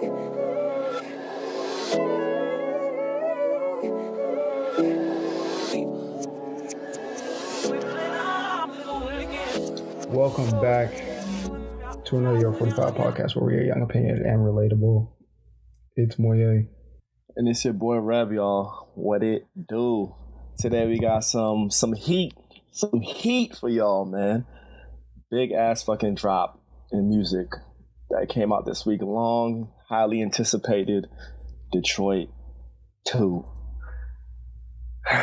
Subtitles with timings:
[0.00, 0.10] Welcome
[10.60, 10.94] back
[12.04, 15.10] to another Year 45 podcast where we are young, opinionated, and relatable.
[15.96, 16.68] It's Moye.
[17.34, 18.92] And it's your boy Rev, y'all.
[18.94, 20.14] What it do?
[20.60, 22.34] Today we got some some heat,
[22.70, 24.46] some heat for y'all, man.
[25.28, 26.62] Big ass fucking drop
[26.92, 27.48] in music
[28.10, 29.02] that came out this week.
[29.02, 31.06] Long, highly anticipated
[31.72, 32.28] Detroit
[33.06, 33.44] 2.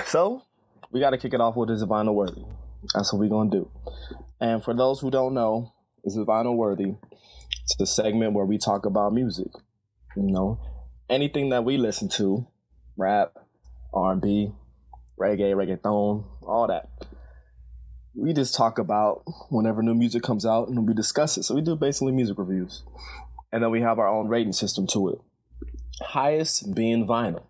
[0.06, 0.44] So,
[0.92, 2.44] we got to kick it off with Vinyl Worthy.
[2.94, 3.72] That's what we're going to do.
[4.40, 5.72] And for those who don't know,
[6.06, 6.96] Vinyl Worthy.
[7.64, 9.52] It's the segment where we talk about music.
[10.16, 10.60] You know,
[11.10, 12.48] anything that we listen to,
[12.96, 13.34] rap,
[13.94, 14.52] R&B,
[15.20, 16.90] reggae, reggaeton, all that.
[18.16, 21.44] We just talk about whenever new music comes out and we discuss it.
[21.44, 22.84] So we do basically music reviews.
[23.56, 25.22] And then we have our own rating system to it.
[26.02, 27.44] Highest being vinyl.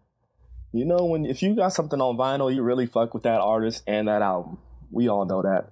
[0.72, 3.82] You know, when if you got something on vinyl, you really fuck with that artist
[3.88, 4.60] and that album.
[4.92, 5.72] We all know that.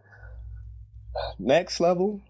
[1.37, 2.23] Next level,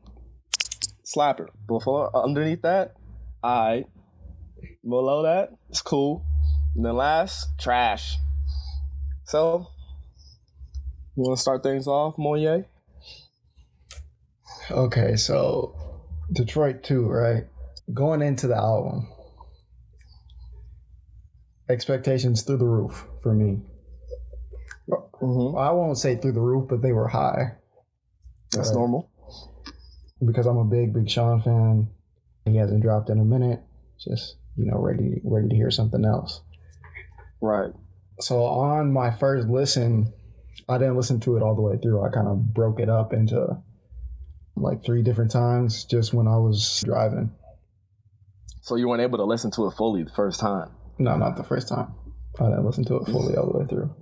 [1.06, 1.48] slapper.
[1.66, 2.98] Before underneath that,
[3.42, 3.86] I
[4.84, 6.26] below that, it's cool.
[6.76, 8.18] And then last, trash.
[9.24, 9.68] So,
[11.16, 12.66] you want to start things off, Moye?
[14.70, 15.74] Okay, so
[16.34, 17.46] Detroit 2, right?
[17.92, 19.08] Going into the album,
[21.70, 23.60] expectations through the roof for me.
[24.90, 25.58] Mm-hmm.
[25.58, 27.54] I won't say through the roof, but they were high
[28.52, 28.76] That's Right.
[28.76, 29.10] normal.
[30.26, 31.90] because I'm a big, big Sean fan.
[32.46, 33.62] He hasn't dropped in a minute.
[33.98, 36.42] Just you know, ready, ready to hear something else.
[37.42, 37.72] Right.
[38.20, 40.14] So on my first listen,
[40.70, 42.04] I didn't listen to it all the way through.
[42.06, 43.58] I kind of broke it up into
[44.56, 47.32] like three different times just when I was driving.
[48.64, 50.72] So you weren't able to listen to it fully the first time.
[50.98, 51.94] No, not the first time.
[52.40, 53.94] I didn't listen to it fully all the way through.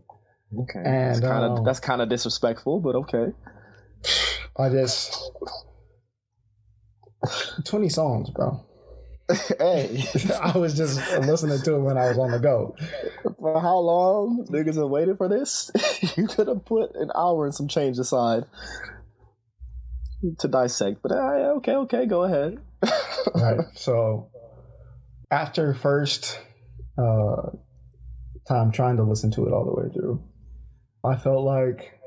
[0.56, 0.84] Okay.
[0.86, 3.34] And, that's kind of um, that's kind of disrespectful, but okay.
[4.60, 5.18] I just
[7.66, 8.64] 20 songs, bro.
[9.58, 10.06] hey,
[10.44, 12.76] I was just listening to it when I was on the go.
[13.40, 15.72] for how long niggas have waited for this?
[16.16, 18.44] you could have put an hour and some change aside
[20.38, 21.02] to dissect.
[21.02, 22.60] But uh, okay, okay, go ahead.
[23.36, 23.62] right.
[23.74, 24.31] So
[25.32, 26.40] after first
[26.98, 27.50] uh,
[28.48, 30.24] time trying to listen to it all the way through,
[31.04, 32.00] I felt like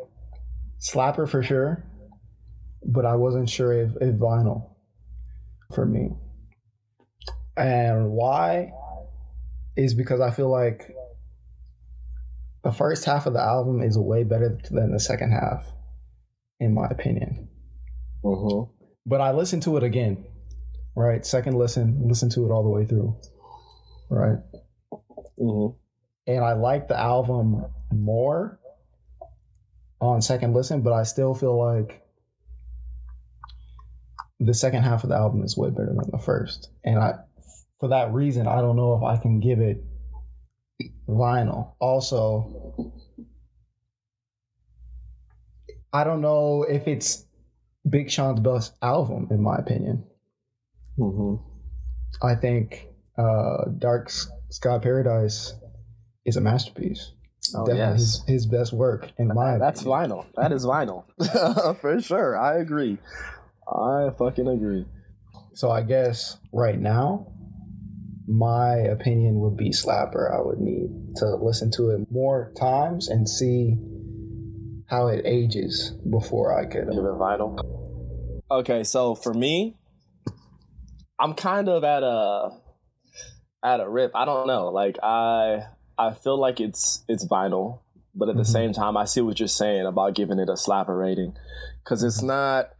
[0.79, 1.85] slapper for sure,
[2.85, 4.75] but I wasn't sure if, if vinyl
[5.75, 6.11] for me.
[7.57, 8.73] And why
[9.77, 10.95] is because I feel like
[12.63, 15.67] the first half of the album is way better than the second half,
[16.61, 17.49] in my opinion
[18.25, 18.73] Mm-hmm.
[19.05, 20.25] but I listened to it again,
[20.97, 21.25] right?
[21.25, 23.17] Second listen, listen to it all the way through,
[24.11, 24.39] right?
[25.39, 25.77] Mm-hmm.
[26.27, 28.59] And I like the album more
[30.01, 32.03] on second listen, but I still feel like
[34.41, 36.71] the second half of the album is way better than the first.
[36.85, 37.15] And I,
[37.81, 39.85] for that reason, I don't know if I can give it
[41.09, 41.75] vinyl.
[41.79, 42.93] Also,
[45.93, 47.25] I don't know if it's
[47.89, 50.05] Big Sean's best album, in my opinion.
[50.99, 52.27] Mm-hmm.
[52.27, 52.89] I think
[53.19, 54.11] uh, Dark
[54.51, 55.55] Sky Paradise
[56.25, 57.13] is a masterpiece.
[57.55, 57.99] Oh, Definitely yes.
[57.99, 60.11] his, his best work, in my That's opinion.
[60.11, 60.27] vinyl.
[60.37, 61.05] That is vinyl.
[61.81, 62.39] For sure.
[62.39, 62.99] I agree.
[63.69, 64.87] I fucking agree.
[65.53, 67.33] So I guess right now,
[68.27, 70.35] my opinion would be Slapper.
[70.35, 73.77] I would need to listen to it more times and see
[74.89, 76.89] how it ages before I could.
[76.91, 77.59] Give it vinyl.
[78.51, 79.77] Okay, so for me,
[81.19, 82.51] I'm kind of at a
[83.63, 84.13] at a rip.
[84.15, 84.69] I don't know.
[84.69, 85.65] Like I
[85.99, 87.81] I feel like it's it's vinyl,
[88.15, 88.47] but at the Mhm.
[88.53, 91.35] same time, I see what you're saying about giving it a slapper rating
[91.83, 92.71] because it's not,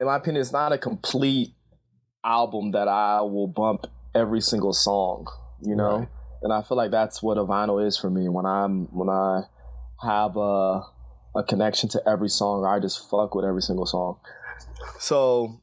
[0.00, 1.54] in my opinion, it's not a complete
[2.24, 5.26] album that I will bump every single song.
[5.60, 6.08] You know, Right.
[6.42, 8.28] and I feel like that's what a vinyl is for me.
[8.28, 9.42] When I'm when I
[10.02, 10.82] have a
[11.34, 14.18] a connection to every song, I just fuck with every single song.
[14.98, 15.60] So,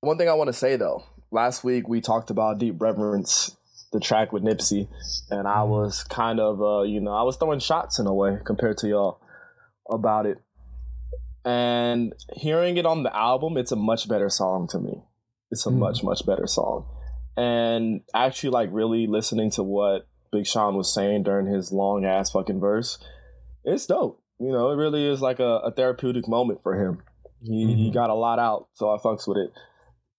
[0.00, 3.56] one thing I want to say though, last week we talked about Deep Reverence,
[3.92, 4.88] the track with Nipsey,
[5.30, 8.38] and I was kind of, uh, you know, I was throwing shots in a way
[8.44, 9.20] compared to y'all
[9.90, 10.38] about it.
[11.44, 15.02] And hearing it on the album, it's a much better song to me.
[15.50, 15.78] It's a Mm.
[15.78, 16.84] much, much better song.
[17.36, 22.30] And actually, like, really listening to what Big Sean was saying during his long ass
[22.32, 22.98] fucking verse,
[23.64, 24.20] it's dope.
[24.38, 27.02] You know, it really is like a, a therapeutic moment for him.
[27.40, 27.94] He, he Mhm.
[27.94, 29.52] got a lot out, so I fucks with it.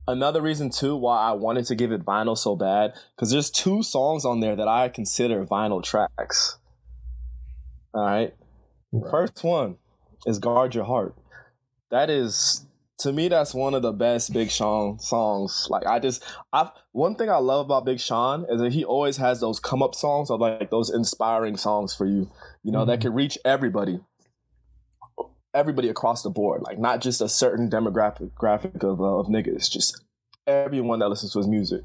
[0.08, 3.84] Another reason too why I wanted to give it vinyl so bad because there's two
[3.84, 6.58] songs on there that I consider vinyl tracks.
[7.94, 8.34] All right.
[8.92, 9.12] Right.
[9.12, 9.78] First one
[10.26, 11.16] is Guard Your Heart.
[11.92, 12.66] That is
[13.00, 15.68] to me that's one of the best Big Sean songs.
[15.70, 19.18] Like I just I one thing I love about Big Sean is that he always
[19.18, 22.30] has those come up songs or like those inspiring songs for you,
[22.64, 23.04] you know, that Mhm.
[23.04, 24.00] can reach everybody.
[25.60, 29.70] Everybody across the board, like not just a certain demographic graphic of, uh, of niggas,
[29.70, 30.02] just
[30.48, 31.82] everyone that listens to his music.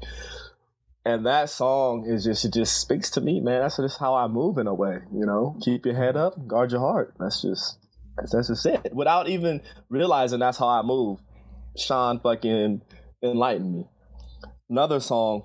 [1.03, 3.61] And that song is just it just speaks to me, man.
[3.61, 5.57] That's just how I move in a way, you know.
[5.61, 7.15] Keep your head up, guard your heart.
[7.19, 7.77] That's just
[8.17, 8.93] that's, that's just it.
[8.93, 11.19] Without even realizing that's how I move,
[11.77, 12.81] Sean fucking
[13.21, 13.89] enlightened me.
[14.69, 15.43] Another song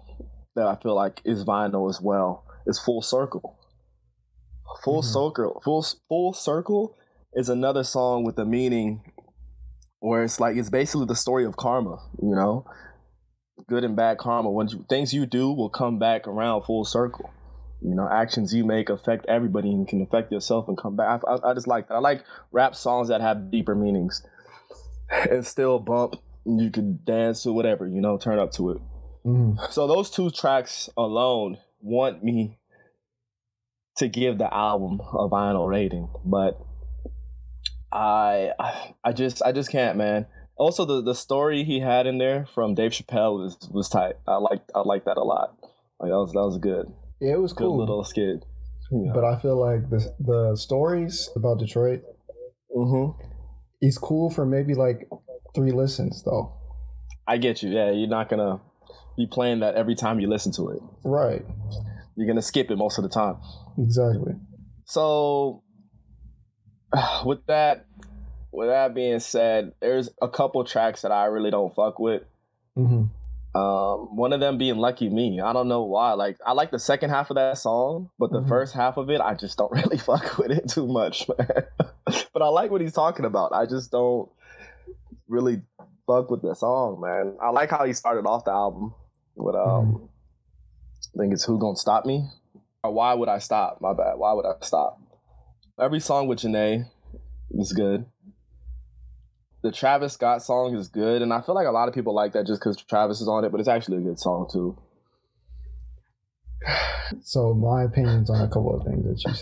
[0.55, 3.59] that I feel like is vinyl as well is Full Circle.
[4.85, 5.13] Full Mhm.
[5.13, 6.95] Circle, Full Full Circle
[7.35, 9.03] is another song with a meaning
[10.01, 12.65] where it's like it's basically the story of karma, you know,
[13.69, 14.51] good and bad karma.
[14.51, 17.31] When you, things you do will come back around full circle.
[17.83, 21.23] You know, actions you make affect everybody and can affect yourself and come back.
[21.27, 21.95] I, I, I just like that.
[21.95, 24.23] I like rap songs that have deeper meanings
[25.31, 26.17] and still bump.
[26.45, 28.79] and You can dance to whatever, you know, turn up to it.
[29.25, 29.71] Mhm.
[29.71, 32.59] So those two tracks alone want me
[33.97, 36.59] to give the album a vinyl rating, but
[37.93, 38.53] I
[39.05, 40.27] I just I just can't, man.
[40.57, 44.15] Also, the the story he had in there from Dave Chappelle was was tight.
[44.27, 45.57] I like I like that a lot.
[45.99, 46.87] Like that was that was good,
[47.21, 47.79] Yeah, it was good cool.
[47.79, 48.45] little skit.
[48.91, 49.13] Yeah.
[49.15, 52.03] But I feel like the the stories about Detroit
[52.75, 53.21] mm-hmm.
[53.81, 55.09] is cool for maybe like
[55.55, 56.55] three listens though.
[57.27, 57.71] I get you.
[57.71, 58.61] Yeah, you're not gonna
[59.17, 60.81] be playing that every time you listen to it.
[61.05, 61.45] Right.
[62.17, 63.37] You're gonna skip it most of the time.
[63.79, 64.35] Exactly.
[64.87, 65.63] So
[67.25, 67.87] with that
[68.53, 72.23] with that being said, there's a couple tracks that I really don't fuck with.
[72.75, 73.05] hmm
[73.55, 76.13] Um, one of them being "Lucky Me." I don't know why.
[76.13, 78.49] Like, I like the second half of that song, but the Mhm.
[78.49, 81.65] first half of it, I just don't really fuck with it too much, man.
[82.33, 83.53] but I like what he's talking about.
[83.53, 84.29] I just don't
[85.29, 85.63] really
[86.07, 87.37] fuck with the song, man.
[87.41, 88.95] I like how he started off the album
[89.37, 90.09] with um,
[91.15, 92.29] I think it's "Who Gonna Stop Me."
[92.85, 93.81] Or why would I stop?
[93.81, 94.15] My bad.
[94.17, 95.00] Why would I stop?
[95.81, 96.87] Every song with Jhené
[97.53, 98.05] is good.
[99.63, 102.33] The Travis Scott song is good, and I feel like a lot of people like
[102.33, 104.77] that just because Travis is on it, but it's actually a good song too.
[107.25, 109.35] So my opinions on a couple of things that you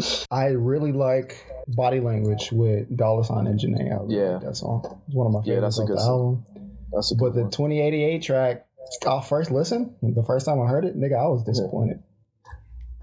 [0.00, 0.24] said.
[0.30, 3.92] I really like body language with Dollar Sign and Jhené.
[3.92, 4.30] I really Yeah.
[4.36, 4.98] like that song.
[5.06, 6.44] It's one of my Yeah, favorites that's a good the album.
[6.90, 8.66] That's a But good the 2088 track,
[9.06, 12.02] off first listen, the first time I heard it, nigga, I was disappointed.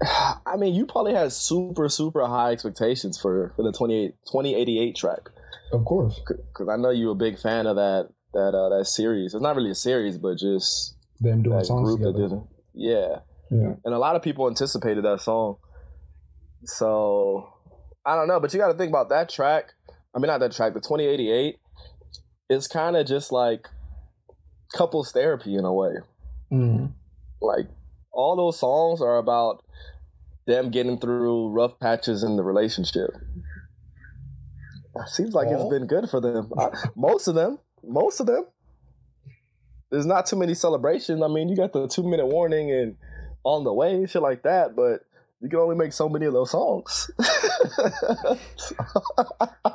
[0.46, 5.30] I mean, you probably had super, super high expectations for, for the 28, 2088 track
[5.72, 9.32] Of course, because I know you're a big fan of that that uh, that series.
[9.32, 12.28] It's not really a series, but just them doing that songs group that together.
[12.28, 12.42] did it.
[12.74, 13.18] Yeah.
[13.50, 13.74] Yeah.
[13.84, 15.56] and a lot of people anticipated that song.
[16.64, 17.52] So
[18.04, 19.72] I don't know, but you got to think about that track.
[20.14, 20.74] I mean, not that track.
[20.74, 21.56] The 2088
[22.50, 23.68] is kind of just like
[24.74, 25.94] couples therapy in a way.
[26.52, 26.92] Mm.
[27.40, 27.66] Like
[28.12, 29.64] all those songs are about
[30.46, 33.10] them getting through rough patches in the relationship.
[35.06, 35.70] Seems like it's oh.
[35.70, 36.52] been good for them.
[36.58, 37.58] I- most of them.
[37.82, 38.46] Most of them.
[39.90, 41.22] There's not too many celebrations.
[41.22, 42.96] I mean, you got the two minute warning and
[43.44, 45.02] on the way, shit like that, but
[45.40, 47.10] you can only make so many of those songs.
[47.20, 48.38] I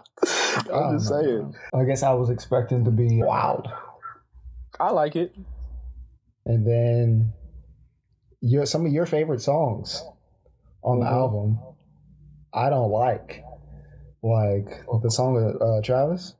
[0.73, 1.53] I'm just saying.
[1.73, 3.67] I guess I was expecting to be wild,
[4.79, 5.35] I like it.
[6.45, 7.33] and then
[8.41, 10.03] your some of your favorite songs
[10.83, 11.11] on the Mhm.
[11.11, 11.59] album,
[12.53, 13.43] I don't like.
[14.21, 14.67] Like
[15.01, 16.35] the song with uh, Travis,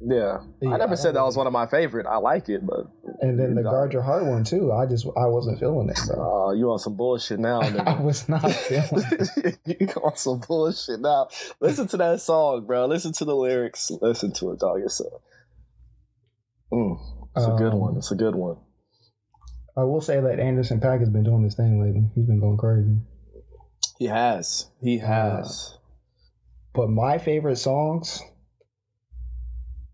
[0.00, 0.40] Yeah.
[0.60, 2.06] Yeah, I never I said that was one of my favorite.
[2.06, 2.88] I like it, but
[3.20, 4.72] and then the Guard Your Heart one too.
[4.72, 6.48] I just I wasn't feeling it, bro.
[6.48, 9.04] uh, you on some bullshit now, I was not feeling
[9.36, 9.58] it.
[9.80, 11.28] you on some bullshit now.
[11.60, 12.86] Listen to that song, bro.
[12.86, 13.90] Listen to the lyrics.
[14.02, 14.80] Listen to it, dog.
[14.84, 15.04] It's a,
[16.74, 16.98] mm,
[17.36, 17.96] it's a good Um, one.
[17.96, 18.56] It's a good one.
[19.76, 22.10] I will say that Anderson .Paak has been doing this thing lately.
[22.14, 22.98] He's been going crazy.
[24.02, 24.66] He has.
[24.80, 25.78] He has.
[26.74, 28.20] But my favorite songs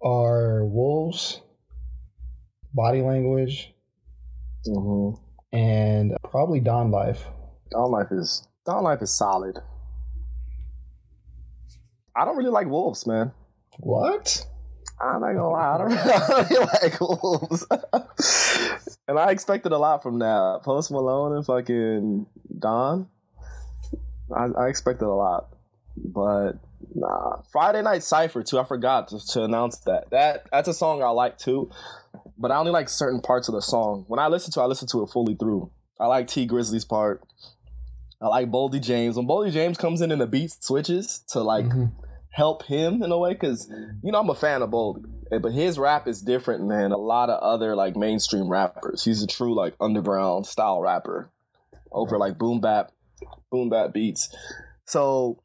[0.02, 1.42] are Wolves,
[2.72, 3.74] Body Language,
[4.64, 5.10] hmm
[5.52, 7.26] and probably Don Life.
[7.70, 9.58] Don life is down life is solid.
[12.16, 13.32] I don't really like wolves, man.
[13.76, 14.42] What?
[14.98, 17.66] I'm not gonna lie, I don't really like wolves.
[19.06, 20.62] and I expected a lot from that.
[20.64, 22.24] Post Malone and fucking
[22.58, 23.06] Don.
[24.34, 25.48] I, I expected a lot.
[25.96, 26.52] But
[26.94, 28.58] Nah, Friday Night Cipher too.
[28.58, 30.10] I forgot to, to announce that.
[30.10, 31.70] That that's a song I like too,
[32.38, 34.04] but I only like certain parts of the song.
[34.06, 35.70] When I listen to, it, I listen to it fully through.
[36.00, 37.22] I like Tee Grizzley's part.
[38.22, 39.16] I like Boldy James.
[39.16, 41.92] When Boldy James comes in and the beat switches to like Mhm.
[42.30, 43.68] help him in a way, because
[44.02, 45.02] you know I'm a fan of Boldy,
[45.42, 49.04] but his rap is different than a lot of other like mainstream rappers.
[49.04, 51.30] He's a true like underground style rapper
[51.90, 52.92] over like boom bap,
[53.50, 54.34] boom bap beats.
[54.86, 55.42] So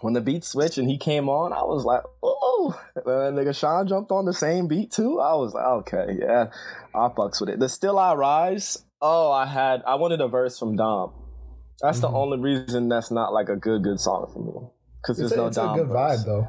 [0.00, 3.86] when the beat switched and he came on, I was like, oh, and nigga Sean
[3.86, 5.18] jumped on the same beat too.
[5.20, 6.46] I was like, okay, yeah,
[6.94, 7.58] I fucks with it.
[7.58, 8.84] The Still I Rise.
[9.00, 11.12] Oh, I had I wanted a verse from Dom.
[11.80, 12.02] That's Mhm.
[12.02, 14.68] the only reason that's not like a good good song for me
[15.00, 15.76] because It's, there's a, no it's a Dom.
[15.78, 16.20] good verse.
[16.22, 16.48] vibe though.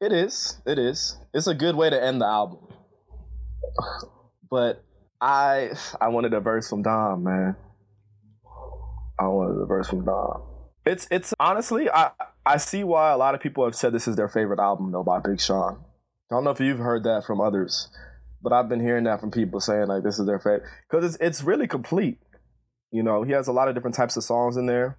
[0.00, 0.62] It is.
[0.64, 1.18] It is.
[1.34, 2.60] It's a good way to end the album.
[4.50, 4.82] But
[5.20, 7.56] I I wanted a verse from Dom, man.
[9.20, 10.42] I wanted a verse from Dom.
[10.86, 12.12] It's it's honestly I
[12.46, 15.02] I see why a lot of people have said this is their favorite album though
[15.02, 15.84] by Big Sean.
[16.30, 17.90] I don't know if you've heard that from others,
[18.42, 21.22] but I've been hearing that from people saying like this is their favorite because it's
[21.22, 22.18] it's really complete.
[22.90, 24.96] You know, he has a lot of different types of songs in there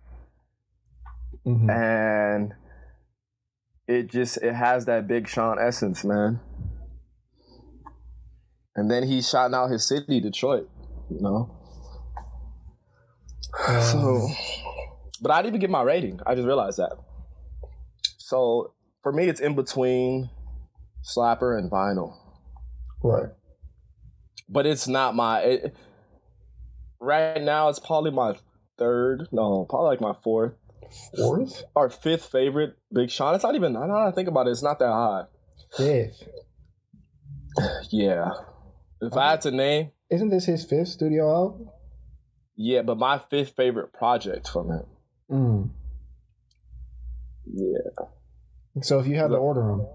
[1.46, 1.70] Mhm.
[1.72, 2.54] and
[3.88, 6.40] it just it has that big Sean essence, man.
[8.76, 10.70] And then he's shouting out his city, Detroit.
[11.10, 11.58] You know.
[13.92, 14.36] So, um,
[15.22, 16.20] but I didn't even get my rating.
[16.26, 16.94] I just realized that.
[18.18, 20.30] So for me, it's in between
[21.04, 22.16] Slapper and Vinyl,
[23.04, 23.30] right.
[24.48, 25.42] but it's not my.
[25.42, 25.76] It,
[27.00, 28.36] right now, it's probably my
[28.78, 29.28] third.
[29.32, 30.54] No, probably like my fourth
[31.16, 33.36] Fourth, or fifth favorite Big Sean.
[33.36, 33.76] It's not even.
[33.76, 34.52] I don't think about it.
[34.52, 35.24] It's not that high.
[35.76, 36.24] fifth.
[37.90, 38.30] Yeah.
[39.02, 41.70] If I had to name, Isn't this his fifth studio album?
[42.62, 44.86] Yeah, but my fifth favorite project from him.
[45.30, 45.70] Mm.
[47.54, 48.06] Yeah.
[48.82, 49.88] So if you had to order them,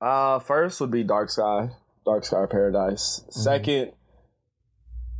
[0.00, 1.70] Uh, first would be Dark Sky,
[2.04, 3.20] Dark Sky Paradise.
[3.20, 3.40] Mm-hmm.
[3.40, 3.92] Second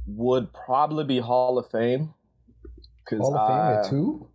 [0.07, 2.15] would probably be Hall of Fame.
[3.09, 4.29] Cause Hall of Fame I, at two.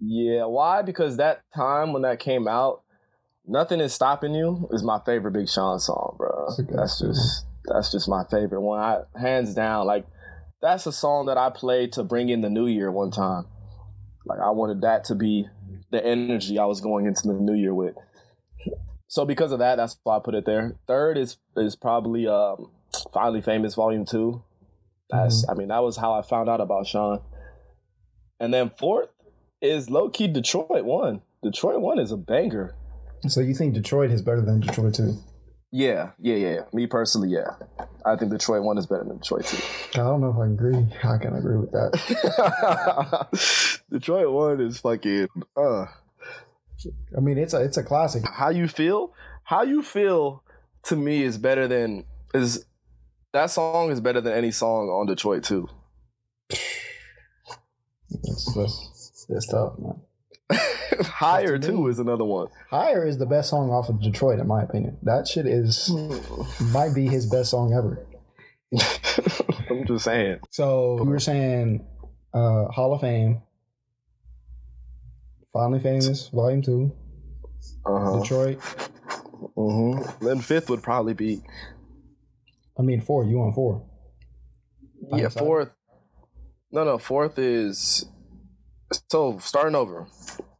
[0.00, 0.82] Yeah, why?
[0.82, 2.82] Because that time when that came out,
[3.48, 6.46] Nothing is stopping you is my favorite Big Sean song, bro.
[6.48, 8.80] That's That's just that's just my favorite one.
[8.80, 9.86] I hands down.
[9.86, 10.04] Like
[10.60, 13.46] that's a song that I played to bring in the new year one time.
[14.24, 15.46] Like I wanted that to be
[15.90, 17.94] the energy I was going into the new year with.
[19.08, 20.76] So because of that, that's why I put it there.
[20.86, 22.70] Third is is probably um
[23.12, 24.42] Finally Famous Volume Two.
[25.10, 27.20] That's I mean, that was how I found out about Sean.
[28.40, 29.10] And then fourth
[29.62, 31.22] is low key Detroit one.
[31.42, 32.74] Detroit one is a banger.
[33.28, 35.16] So you think Detroit is better than Detroit two?
[35.76, 36.60] Yeah, yeah, yeah.
[36.72, 37.50] Me personally, yeah.
[38.06, 39.58] I think Detroit one is better than Detroit two.
[39.92, 40.86] I don't know if I agree.
[41.04, 43.28] I can agree with that.
[43.90, 45.84] Detroit one is fucking uh
[47.14, 48.24] I mean, it's a it's a classic.
[48.26, 49.12] how you feel?
[49.44, 50.42] How you feel
[50.84, 52.64] to me is better than is
[53.34, 55.68] that song is better than any song on Detroit two.
[58.08, 60.00] It's, that's, that's tough, man.
[61.02, 62.48] Higher to too is another one.
[62.70, 64.96] Higher is the best song off of Detroit, in my opinion.
[65.02, 65.90] That shit is
[66.72, 68.06] might be his best song ever.
[69.70, 70.40] I'm just saying.
[70.50, 71.84] So you were saying
[72.34, 73.42] uh, Hall of Fame,
[75.52, 76.92] Finally Famous, Volume Two,
[77.84, 78.20] Uh-huh.
[78.20, 78.60] Detroit.
[79.56, 81.42] hmm Then fifth would probably be
[82.78, 83.24] I mean, four.
[83.24, 83.82] You on four?
[85.12, 85.28] yeah.
[85.28, 85.70] Fourth.
[86.70, 86.98] No, no.
[86.98, 88.04] Fourth is
[89.08, 90.06] so starting over.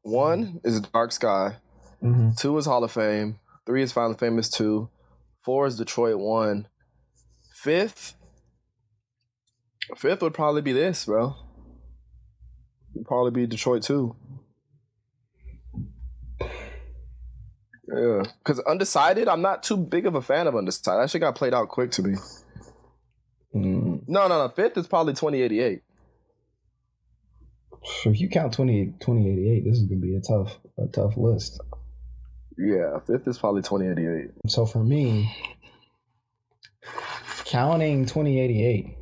[0.02, 1.56] One is Dark Sky.
[2.02, 2.30] Mm-hmm.
[2.36, 3.38] Two is Hall of Fame.
[3.66, 4.88] Three is Finally Famous two.
[5.44, 6.68] Four is Detroit one.
[7.52, 8.14] Fifth.
[9.96, 11.34] Fifth would probably be this, bro.
[12.94, 14.14] Would probably be Detroit two.
[17.88, 21.02] Yeah, because undecided, I'm not too big of a fan of undecided.
[21.02, 22.16] That shit got played out quick to me.
[23.54, 24.02] Mm.
[24.08, 24.48] No, no, no.
[24.48, 25.82] Fifth is probably 2088.
[27.84, 31.60] So if you count 20, 2088, this is gonna be a tough a tough list.
[32.58, 34.30] Yeah, fifth is probably 2088.
[34.48, 35.32] So for me,
[37.44, 38.96] counting 2088,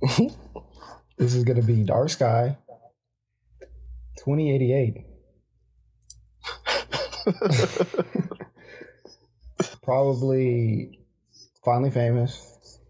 [1.18, 2.56] this is gonna be Dark Sky,
[4.18, 5.04] 2088,
[9.82, 11.00] probably
[11.64, 12.80] Finally Famous,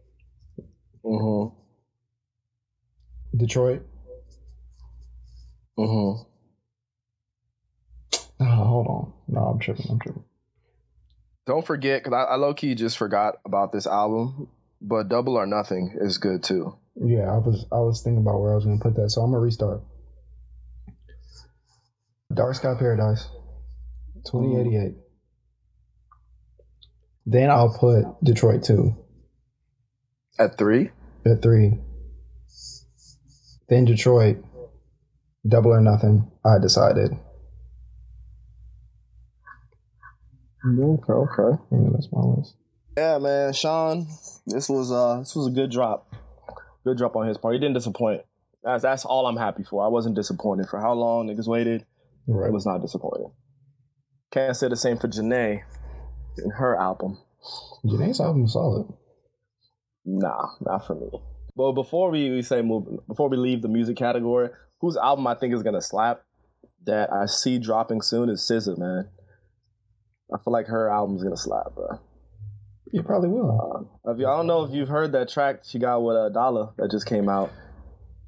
[1.05, 1.55] mm-hmm.
[3.37, 3.87] Detroit.
[5.79, 6.23] Mm-hmm.
[8.41, 9.87] Oh, hold on, no, I'm tripping.
[9.91, 10.23] I'm tripping.
[11.45, 14.49] Don't forget, because I, I low key just forgot about this album,
[14.81, 16.77] but Double or Nothing is good too.
[16.95, 19.31] Yeah, I was I was thinking about where I was gonna put that, so I'm
[19.33, 19.81] gonna restart.
[22.33, 23.29] Dark Sky Paradise,
[24.31, 24.95] 2088.
[27.27, 28.95] Then I'll put Detroit 2
[30.39, 30.91] At three?
[31.27, 31.79] at 3.
[33.69, 34.45] Then Detroit,
[35.49, 37.13] Double or Nothing, I decided.
[40.67, 41.63] Okay, okay.
[41.71, 42.55] Yeah, that's my list.
[42.97, 44.07] Yeah, man, Sean,
[44.47, 46.13] this was uh this was a good drop.
[46.85, 47.55] Good drop on his part.
[47.55, 48.23] He didn't disappoint.
[48.65, 49.85] That's that's all I'm happy for.
[49.85, 51.87] I wasn't disappointed for how long niggas waited.
[52.27, 52.49] Right.
[52.49, 53.31] I was not disappointed.
[54.33, 55.63] Can't say the same for Jhené
[56.37, 57.19] and her album.
[57.85, 58.93] Jhené's album is solid.
[60.05, 61.09] Nah, not for me.
[61.57, 65.35] But before we, we say move, before we leave the music category, whose album I
[65.35, 66.23] think is gonna slap
[66.85, 69.09] that I see dropping soon is SZA, man.
[70.33, 72.01] I feel like her album's gonna slap, bro.
[72.93, 73.89] You probably will.
[74.07, 76.31] Uh, if you, I don't know if you've heard that track she got with a
[76.33, 77.51] dollar that just came out.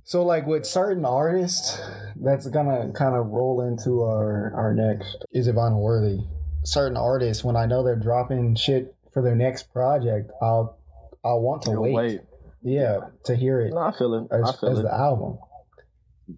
[0.04, 1.80] So, like with certain artists,
[2.16, 5.24] that's gonna kind of roll into our our next.
[5.32, 6.18] Is it vinyl worthy?
[6.64, 10.78] Certain artists, when I know they're dropping shit for their next project, I'll
[11.24, 11.94] I'll want to wait.
[11.94, 12.20] wait.
[12.62, 14.28] Yeah, to hear it No, I feel it.
[14.30, 14.82] I as, feel as it.
[14.82, 15.38] the album.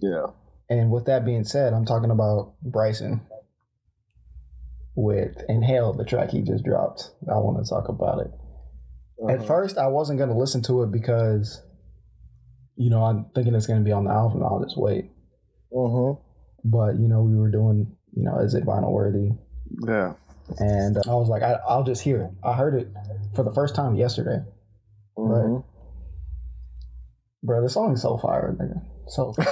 [0.01, 0.27] Yeah.
[0.71, 3.21] And with that being said, I'm talking about Bryson
[4.95, 7.11] with Inhale, the track he just dropped.
[7.31, 8.31] I want to talk about it.
[9.29, 9.47] At Uh-huh.
[9.47, 11.63] first, I wasn't going to listen to it because,
[12.77, 14.43] you know, I'm thinking it's going to be on the album.
[14.43, 15.11] I'll just wait.
[15.73, 16.19] Mhm.
[16.65, 19.31] But, you know, we were doing, you know, is it vinyl worthy?
[19.87, 20.15] Yeah.
[20.59, 22.31] And I was like, I, I'll just hear it.
[22.43, 22.89] I heard it
[23.35, 24.43] for the first time yesterday.
[25.17, 25.65] Mhm.
[27.43, 28.83] Bro, the song is so fire, nigga.
[29.13, 29.35] So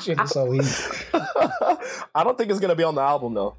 [0.00, 0.94] shit is so easy.
[2.14, 3.54] I don't think it's gonna be on the album though.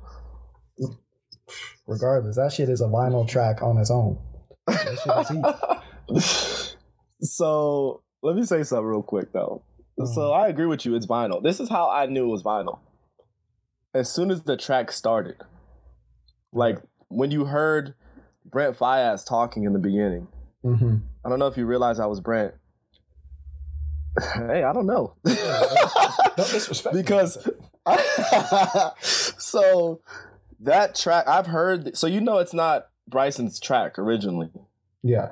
[1.86, 4.18] Regardless, that shit is a vinyl track on its own.
[4.66, 5.54] That
[6.10, 6.76] shit is
[7.22, 9.62] so let me say something real quick though.
[10.16, 10.96] So I agree with you.
[10.96, 11.44] It's vinyl.
[11.44, 12.80] This is how I knew it was vinyl.
[13.94, 15.38] As soon as the track started,
[16.52, 17.94] like when you heard
[18.44, 20.28] Brent Faiyaz talking in the beginning,
[20.66, 20.96] Mm-hmm.
[21.24, 22.56] I don't know if you realized I was Brent.
[24.36, 25.14] Hey, I don't know.
[25.26, 27.38] Don't disrespect because
[29.02, 30.02] so
[30.60, 31.98] that track I've heard.
[31.98, 34.52] So you know it's not Bryson's track originally.
[35.04, 35.32] Yeah.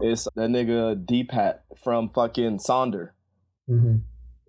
[0.00, 3.10] It's that nigga Dpat from fucking Sonder.
[3.68, 3.96] Mm-hmm.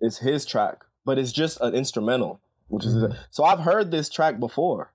[0.00, 3.16] It's his track, but it's just an instrumental, which is Mhm.
[3.30, 4.92] so I've heard this track before.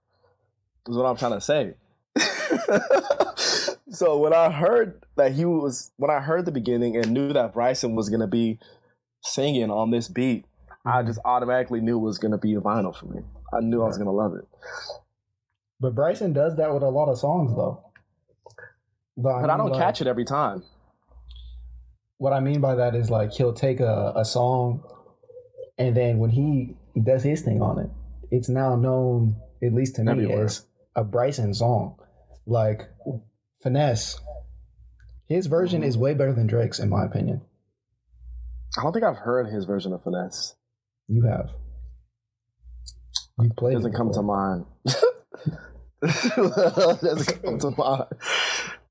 [0.88, 1.76] Is what I'm trying to say.
[3.90, 7.54] so when I heard that he was, when I heard the beginning and knew that
[7.54, 8.60] Bryson was gonna be
[9.24, 10.46] singing on this beat,
[10.86, 11.08] I mm-hmm.
[11.08, 13.22] just automatically knew it was gonna be a vinyl for me.
[13.54, 14.48] I knew I was gonna love it.
[15.80, 17.84] But Bryson does that with a lot of songs, though.
[19.16, 20.64] But I mean, don't like, catch it every time.
[22.18, 24.84] What I mean by that is like he'll take a, a song,
[25.78, 27.90] and then when he does his thing on it,
[28.32, 30.46] it's now known, at least to me, Everywhere.
[30.46, 31.96] as a Bryson song.
[32.46, 32.90] Like
[33.62, 34.20] Finesse,
[35.28, 37.42] his version is way better than Drake's, in my opinion.
[38.78, 40.56] I don't think I've heard his version of finesse.
[41.08, 41.50] You have.
[43.40, 44.66] You played doesn't it come to mind.
[46.02, 48.06] doesn't come to mind.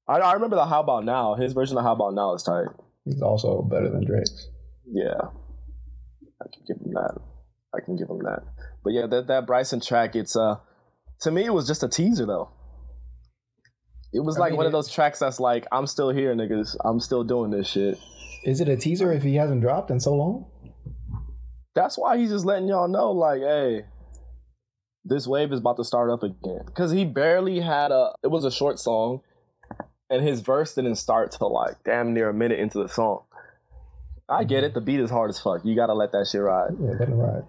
[0.08, 1.34] I, I remember the How About Now.
[1.34, 2.68] His version of How About Now is tight.
[3.04, 4.48] He's also better than Drake's.
[4.90, 5.20] Yeah,
[6.40, 7.18] I can give him that.
[7.74, 8.42] I can give him that.
[8.84, 10.56] But yeah, that that Bryson track, it's uh,
[11.20, 12.50] to me it was just a teaser though.
[14.16, 16.74] It was I like mean, one of those tracks that's like, I'm still here, niggas.
[16.84, 17.98] I'm still doing this shit.
[18.44, 20.46] Is it a teaser if he hasn't dropped in so long?
[21.74, 23.84] That's why he's just letting y'all know, like, hey,
[25.04, 26.62] this wave is about to start up again.
[26.64, 28.12] Because he barely had a.
[28.24, 29.20] It was a short song,
[30.08, 33.24] and his verse didn't start till like damn near a minute into the song.
[34.28, 34.72] I get it.
[34.72, 35.62] The beat is hard as fuck.
[35.64, 36.70] You gotta let that shit ride.
[36.80, 37.44] Yeah, let it ride.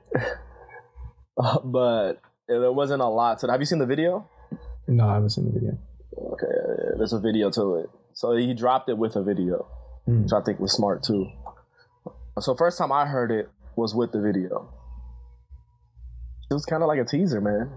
[1.64, 3.48] but there wasn't a lot to.
[3.50, 4.30] Have you seen the video?
[4.88, 5.78] No, I haven't seen the video.
[6.18, 7.90] Okay, there's a video to it.
[8.14, 9.68] So he dropped it with a video,
[10.06, 10.24] Hmm.
[10.24, 11.28] which I think was smart too.
[12.40, 14.70] So first time I heard it was with the video.
[16.50, 17.72] It was kind of like a teaser, man.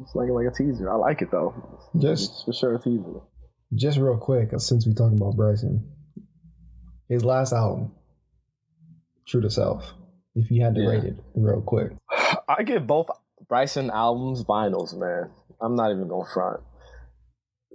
[0.00, 0.90] It's like like a teaser.
[0.90, 1.54] I like it though.
[1.98, 3.20] Just It's for sure a teaser.
[3.74, 5.86] just real quick, since we talking about Bryson,
[7.08, 7.92] his last album,
[9.26, 9.92] True to Self.
[10.34, 10.88] If you had to Yeah.
[10.88, 11.92] rate it real quick,
[12.48, 13.08] I give both
[13.48, 15.30] Bryson albums vinyls, man.
[15.60, 16.60] I'm not even gonna front.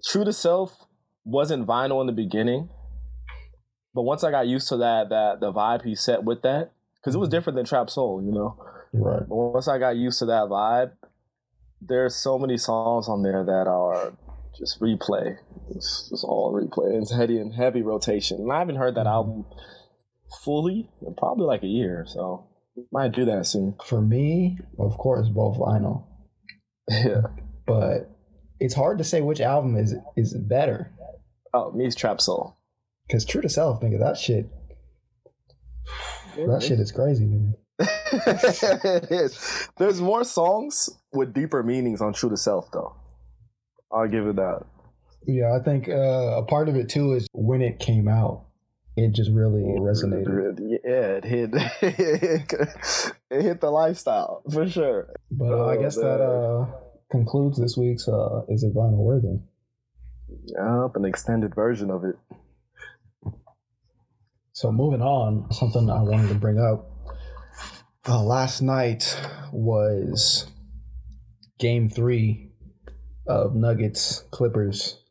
[0.04, 0.86] True to Self
[1.24, 2.70] wasn't vinyl in the beginning,
[3.94, 7.16] but once I got used to that, that the vibe he set with that, because
[7.16, 7.38] it was mm-hmm.
[7.38, 8.58] different than Trap Soul, you know.
[8.94, 9.28] right?
[9.28, 10.92] But once I got used to that vibe,
[11.82, 14.14] there's so many songs on there that are
[14.58, 15.38] just replay.
[15.72, 17.02] It's just all replay.
[17.02, 18.40] It's heavy and heavy rotation.
[18.40, 19.08] And I haven't heard that mm-hmm.
[19.08, 19.46] album
[20.44, 22.06] fully in probably like a year.
[22.08, 22.48] So
[22.92, 23.76] Might do that soon.
[23.86, 26.06] For me, of course, both vinyl.
[26.90, 27.22] Yeah.
[27.66, 28.15] But
[28.60, 30.92] it's hard to say which album is is better.
[31.54, 32.58] Oh, me's Trap Soul.
[33.12, 34.48] Cause True to Self, nigga, that shit,
[36.38, 37.54] that shit is crazy, nigga.
[37.80, 39.70] it is.
[39.78, 42.96] There's more songs with deeper meanings on True to Self, though.
[43.92, 44.64] I'll give it that.
[45.28, 45.94] Yeah, I think uh,
[46.38, 48.46] a part of it too is when it came out,
[48.98, 50.60] it just really resonated.
[50.84, 51.50] Yeah, it hit.
[53.30, 55.14] it hit the lifestyle for sure.
[55.32, 56.68] But uh, I Oh, guess that uh,
[57.12, 59.40] concludes this week's uh, Is It Vinyl Worthy?
[60.48, 62.16] Yep, an extended version of it.
[64.54, 66.90] So moving on, something I wanted to bring up.
[68.08, 69.20] Uh, last night
[69.52, 70.48] was
[71.60, 72.52] game three
[73.28, 75.02] of Nuggets Clippers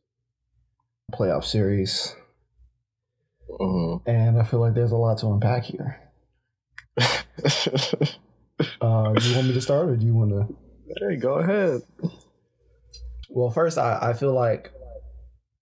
[1.12, 2.14] playoff series.
[3.50, 4.02] Mhm.
[4.06, 6.00] And I feel like there's a lot to unpack here.
[8.80, 10.56] Uh, do you want me to start or do you want to?
[10.98, 11.82] Hey, go ahead.
[13.28, 14.72] Well, first, I, I feel like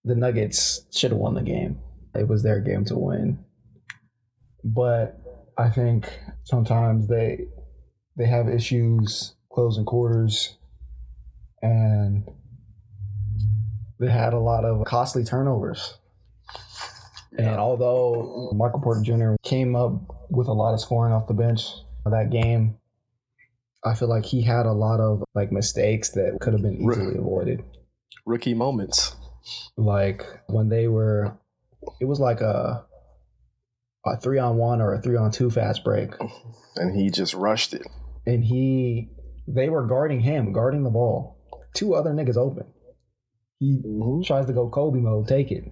[0.05, 1.81] the Nuggets should have won the game.
[2.15, 3.45] It was their game to win.
[4.65, 5.21] But
[5.57, 6.13] I think
[6.45, 7.47] sometimes they
[8.17, 10.59] they have issues closing quarters
[11.63, 12.29] and
[13.99, 15.99] they had a lot of costly turnovers.
[17.39, 19.37] And although Michael Porter Jr.
[19.43, 19.93] came up
[20.31, 21.63] with a lot of scoring off the bench
[22.05, 22.77] that game,
[23.85, 27.17] I feel like he had a lot of like mistakes that could have been easily
[27.19, 27.65] avoided.
[28.25, 29.17] Rookie moments.
[29.77, 31.37] Like when they were,
[32.01, 32.85] it was like a
[34.07, 36.13] a three on one or a three on two fast break,
[36.77, 37.87] And he just rushed it.
[38.27, 39.11] and he
[39.49, 41.37] they were guarding him, guarding the ball.
[41.75, 42.67] Two other niggas open.
[43.59, 44.25] He Mhm.
[44.25, 45.65] tries to go Kobe mode, take it.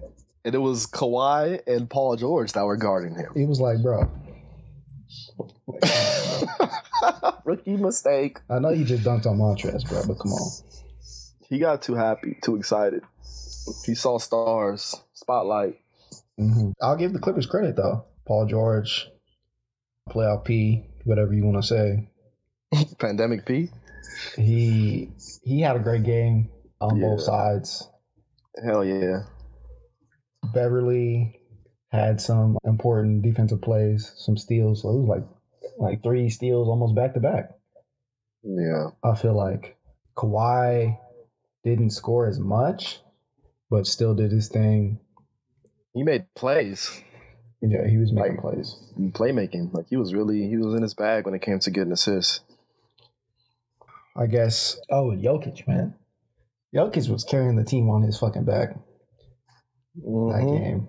[0.43, 3.31] And it was Kawhi and Paul George that were guarding him.
[3.35, 4.09] It was like, bro,
[7.45, 8.39] Rookie mistake.
[8.49, 10.51] I know you just dunked on Montrez, bro, but come on.
[11.49, 13.03] He got too happy, too excited.
[13.85, 15.79] He saw stars, spotlight.
[16.37, 18.05] hmm I'll give the Clippers credit though.
[18.27, 19.09] Paul George,
[20.09, 22.09] playoff P, whatever you want to say.
[22.99, 23.69] Pandemic P.
[24.37, 25.09] He
[25.43, 27.07] he had a great game on Yeah.
[27.09, 27.87] both sides.
[28.63, 29.23] Hell yeah.
[30.53, 31.39] Beverley
[31.91, 34.81] had some important defensive plays, some steals.
[34.81, 35.23] So it was like
[35.77, 37.51] like three steals almost back to back.
[38.43, 38.89] Yeah.
[39.03, 39.77] I feel like
[40.17, 40.97] Kawhi
[41.63, 42.99] didn't score as much,
[43.69, 44.99] but still did his thing.
[45.93, 47.01] He made plays.
[47.61, 48.75] Yeah, he was making Like- plays.
[48.99, 49.73] Playmaking.
[49.73, 52.41] Like he was really he was in his bag when it came to getting assists.
[54.15, 54.79] I guess.
[54.89, 55.93] Oh, and Jokic, man.
[56.75, 58.73] Jokic was carrying the team on his fucking back
[59.95, 60.57] that Mhm.
[60.57, 60.87] game.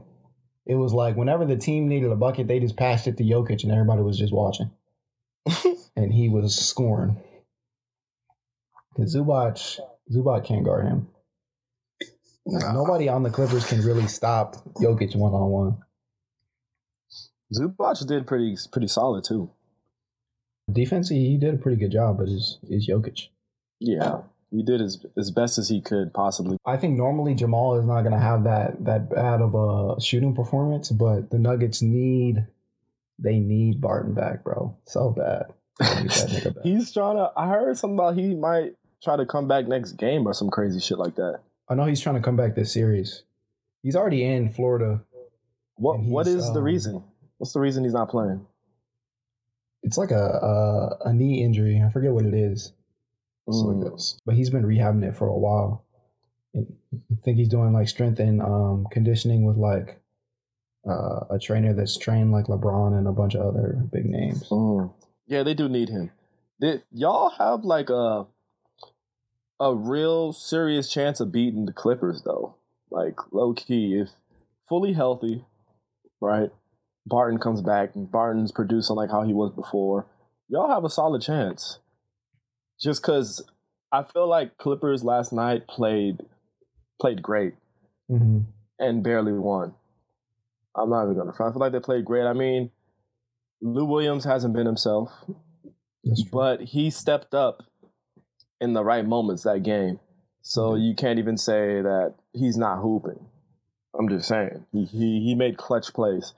[0.67, 3.63] It was like whenever the team needed a bucket, they just passed it to Jokic
[3.63, 4.71] and everybody was just watching.
[5.97, 7.21] and he was scoring.
[8.95, 11.09] Because Zubac, Zubac can't guard him.
[12.47, 12.73] Nah.
[12.73, 15.79] Nobody on the Clippers can really stop Jokic one on one.
[17.55, 19.51] Zubac did pretty pretty solid too.
[20.71, 23.29] Defense, he he did a pretty good job, but is is Jokic.
[23.81, 24.23] Yeah.
[24.53, 26.59] He did as as best as he could possibly.
[26.67, 30.35] I think normally Jamal is not going to have that that bad of a shooting
[30.35, 32.47] performance, but the Nuggets need
[33.19, 35.47] they need Barton back, bro, so bad.
[35.81, 36.65] They need that nigga back.
[36.65, 40.27] He's trying to I heard something about he might try to come back next game
[40.27, 41.41] or some crazy shit like that.
[41.71, 43.23] I know he's trying to come back this series.
[43.83, 45.03] He's already in Florida.
[45.77, 47.05] What what is the um, reason?
[47.39, 48.47] What's the reason he's not playing?
[49.83, 51.83] It's like a a, a knee injury.
[51.83, 52.75] I forget what it is.
[53.51, 53.87] So Mm.
[53.87, 54.21] it.
[54.25, 55.85] But he's been rehabbing it for a while.
[56.55, 60.01] And I think he's doing like strength and um, conditioning with like
[60.89, 64.49] uh, a trainer that's trained like LeBron and a bunch of other big names.
[64.49, 64.93] Mm.
[65.27, 66.11] Yeah, they do need him.
[66.61, 68.27] Did y'all have like a
[69.61, 72.57] a real serious chance of beating the Clippers though?
[72.91, 74.11] Like low key, if
[74.69, 75.45] fully healthy,
[76.21, 76.51] right?
[77.07, 80.07] Barton comes back and Barton's producing like how he was before.
[80.49, 81.79] Y'all have a solid chance.
[82.83, 83.45] Just because
[83.93, 86.19] I feel like Clippers last night played
[87.01, 87.55] played great
[88.09, 88.41] hmm
[88.79, 89.75] and barely won.
[90.77, 91.51] I'm not even gonna front.
[91.51, 92.25] I feel like they played great.
[92.27, 92.71] I mean,
[93.61, 95.13] Lou Williams hasn't been himself,
[96.33, 97.63] but he stepped up
[98.61, 100.01] in the right moments that game.
[100.41, 103.25] So you can't even say that he's not hooping.
[103.97, 106.35] I'm just saying he he, he made clutch plays.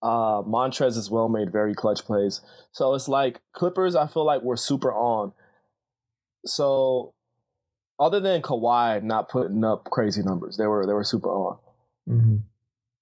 [0.00, 2.40] Uh, Montrez as well made very clutch plays.
[2.70, 3.96] So it's like Clippers.
[3.96, 5.32] I feel like we're super on.
[6.48, 7.12] So
[8.00, 11.58] other than Kawhi not putting up crazy numbers, they were they were super on.
[12.06, 12.36] hmm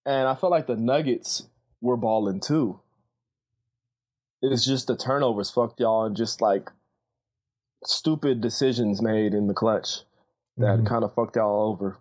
[0.04, 1.48] And I felt like the Nuggets
[1.80, 2.80] were balling too.
[4.42, 6.70] it's just the turnovers fucked y'all and just like
[7.84, 10.02] stupid decisions made in the clutch
[10.56, 10.86] that Mhm.
[10.86, 11.96] kind of fucked y'all over.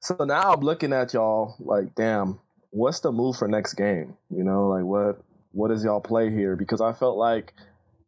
[0.00, 4.16] So now I'm looking at y'all like, damn, what's the move for next game?
[4.30, 6.56] You know, like what what does y'all play here?
[6.56, 7.52] Because I felt like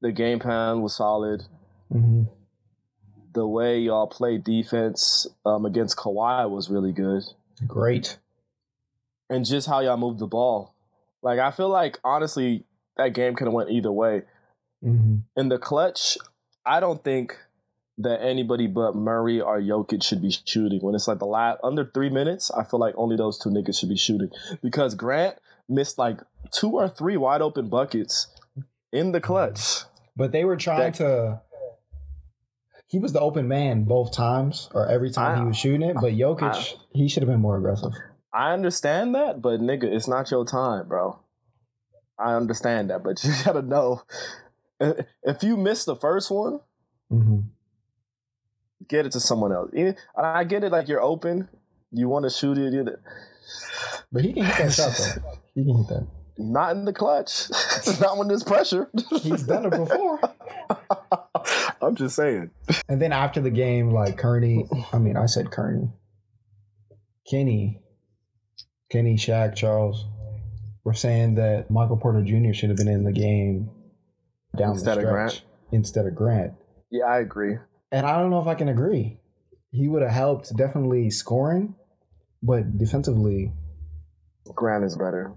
[0.01, 1.45] the game plan was solid.
[1.95, 2.29] Mhm.
[3.33, 7.23] The way y'all played defense um, against Kawhi was really good.
[7.67, 8.19] Great.
[9.31, 10.75] and just how y'all moved the ball.
[11.23, 12.65] Like I feel like honestly
[12.97, 14.23] that game could have went either way.
[14.83, 16.19] hmm In the clutch,
[16.67, 17.37] I don't think
[17.99, 20.81] that anybody but Murray or Jokic should be shooting.
[20.81, 23.79] When it's like the last under three minutes, I feel like only those two niggas
[23.79, 24.31] should be shooting
[24.63, 25.37] because Grant
[25.69, 26.21] missed like
[26.53, 28.27] two or three wide open buckets
[28.93, 29.85] in the clutch.
[30.17, 31.41] But they were trying That- to.
[32.95, 35.95] He was the open man both times, or every time he was shooting it.
[36.01, 37.91] But Jokic, he should have been more aggressive.
[38.33, 41.19] I understand that, but nigga, it's not your time, bro.
[42.21, 44.03] I understand that, but you gotta know
[44.79, 46.61] if you miss the first one,
[47.11, 47.41] hmm
[48.87, 49.71] get it to someone else.
[50.17, 51.49] I get it, like you're open,
[51.91, 52.97] you want to shoot it, you-
[54.13, 55.37] But he can hit that shot though.
[55.57, 56.07] He can hit that.
[56.39, 57.51] not in the clutch,
[58.01, 58.89] not when there's pressure.
[59.21, 60.21] He's done it before.
[61.85, 62.51] I'm just saying.
[62.89, 65.89] And then after the game, like Kearney, I mean, I said Kearney,
[67.31, 67.81] Kenny,
[68.91, 70.05] Kenny, Shaq, Charles,
[70.85, 72.53] were saying that Michael Porter Jr.
[72.53, 73.71] should have been in the game
[74.57, 75.43] down Instead the of stretch Grant?
[75.73, 76.53] instead of Grant.
[76.91, 77.57] Yeah, I agree.
[77.91, 79.19] And I don't know if I can agree.
[79.71, 81.75] He would have helped definitely scoring,
[82.43, 83.53] but defensively,
[84.55, 85.33] Grant is better.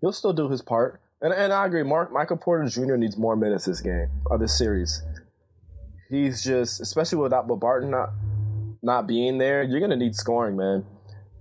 [0.00, 1.82] He'll still do his part, and and I agree.
[1.84, 2.96] Mark Michael Porter Jr.
[2.96, 5.02] needs more minutes this game or this series.
[6.10, 8.10] He's just, especially without with Barton not
[8.82, 10.84] not being there, you're gonna need scoring, man.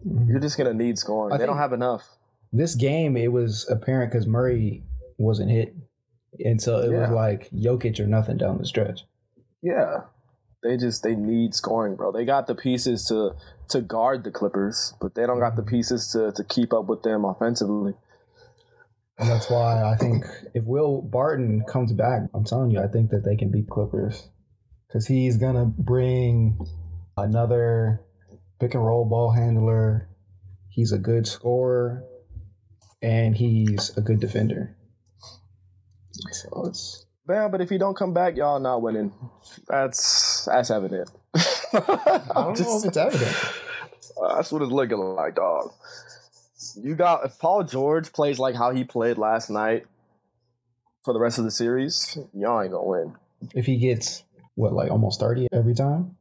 [0.05, 0.29] Mm-hmm.
[0.29, 1.34] You're just gonna need scoring.
[1.34, 2.08] I they don't have enough.
[2.53, 4.84] this game it was apparent because Murray
[5.17, 5.75] wasn't hit,
[6.39, 9.05] and so it was like Jokic or nothing down the stretch.
[9.62, 10.01] Yeah.
[10.62, 12.12] They just they need scoring, bro.
[12.12, 13.32] They got the pieces to
[13.69, 15.69] to guard the Clippers, but they don't got the mm-hmm.
[15.69, 17.93] pieces to to keep up with them offensively.
[19.17, 23.10] And that's why I think if Will Barton comes back, I'm telling you, I think
[23.12, 24.29] that they can beat Clippers
[24.89, 26.58] because he's gonna bring
[27.15, 28.02] another
[28.60, 30.10] pick and roll ball handler.
[30.69, 32.04] He's a good scorer,
[33.02, 34.75] and he's a good defender.
[36.32, 39.13] So it's Yeah, but if you don't come back, y'all not winning.
[39.67, 41.10] That's that's evident.
[41.73, 43.36] I don't know if it's evident.
[44.36, 45.71] That's what it's looking like, dog.
[46.75, 49.86] You got if Paul George plays like how he played last night
[51.04, 53.15] for the rest of the series, y'all ain't gonna win.
[53.54, 54.23] If he gets
[54.60, 56.17] what like almost thirty every time,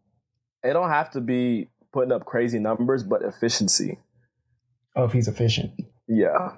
[0.62, 3.98] It don't have to be putting up crazy numbers, but efficiency.
[4.94, 5.72] oh, if he's efficient,
[6.06, 6.52] Yeah,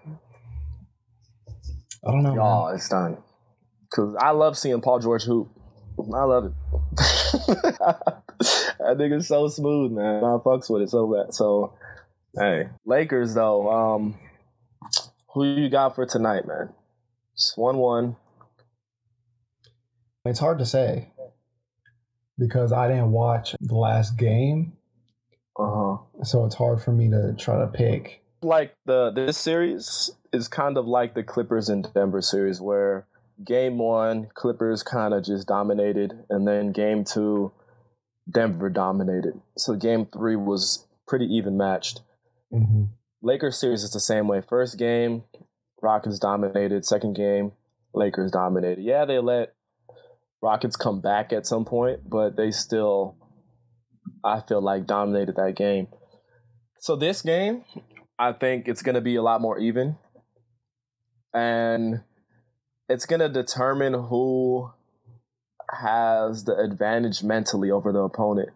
[2.07, 2.31] I don't know.
[2.31, 2.35] man.
[2.37, 3.19] y'all, it's done.
[3.95, 5.51] Cause I love seeing Paul George hoop.
[5.99, 6.53] I love it.
[6.97, 8.23] that
[8.97, 10.17] nigga's so smooth, man.
[10.25, 11.35] I fucks with it so bad.
[11.35, 11.75] So,
[12.39, 13.71] hey, Lakers though.
[13.71, 14.19] Um,
[15.35, 16.71] who you got for tonight, man?
[17.35, 18.17] It's one one.
[20.25, 21.10] It's hard to say
[22.41, 24.73] because I didn't watch the last game,
[25.59, 26.25] Uh huh.
[26.25, 28.23] so it's hard for me to try to pick.
[28.43, 33.07] Like the this series is kind of like the Clippers and Denver series, where
[33.45, 37.53] game one Clippers kind of just dominated, and then game two
[38.31, 39.41] Denver dominated.
[39.59, 42.01] So game three was pretty even matched.
[42.51, 42.85] hmm
[43.23, 44.41] Lakers series is the same way.
[44.41, 45.25] First game,
[45.83, 46.87] Rockets dominated.
[46.87, 47.53] Second game,
[47.93, 48.83] Lakers dominated.
[48.83, 49.53] Yeah, they let
[50.43, 53.17] Rockets come back at some point, but they still,
[54.25, 55.89] I feel like, dominated that game.
[56.79, 57.65] So this game,
[58.19, 59.99] I think it's going to be a lot more even.
[61.35, 62.03] And
[62.89, 64.71] it's going to determine who
[65.71, 68.51] has the advantage mentally over the opponent.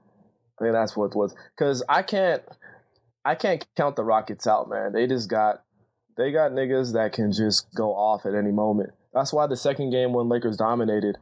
[0.58, 1.34] I think that's what it was.
[1.56, 2.42] Because I can't.
[3.26, 4.92] I can't count the Rockets out, man.
[4.92, 5.62] They just got
[6.16, 8.90] they got niggas that can just go off at any moment.
[9.12, 11.16] That's why the second game when Lakers dominated,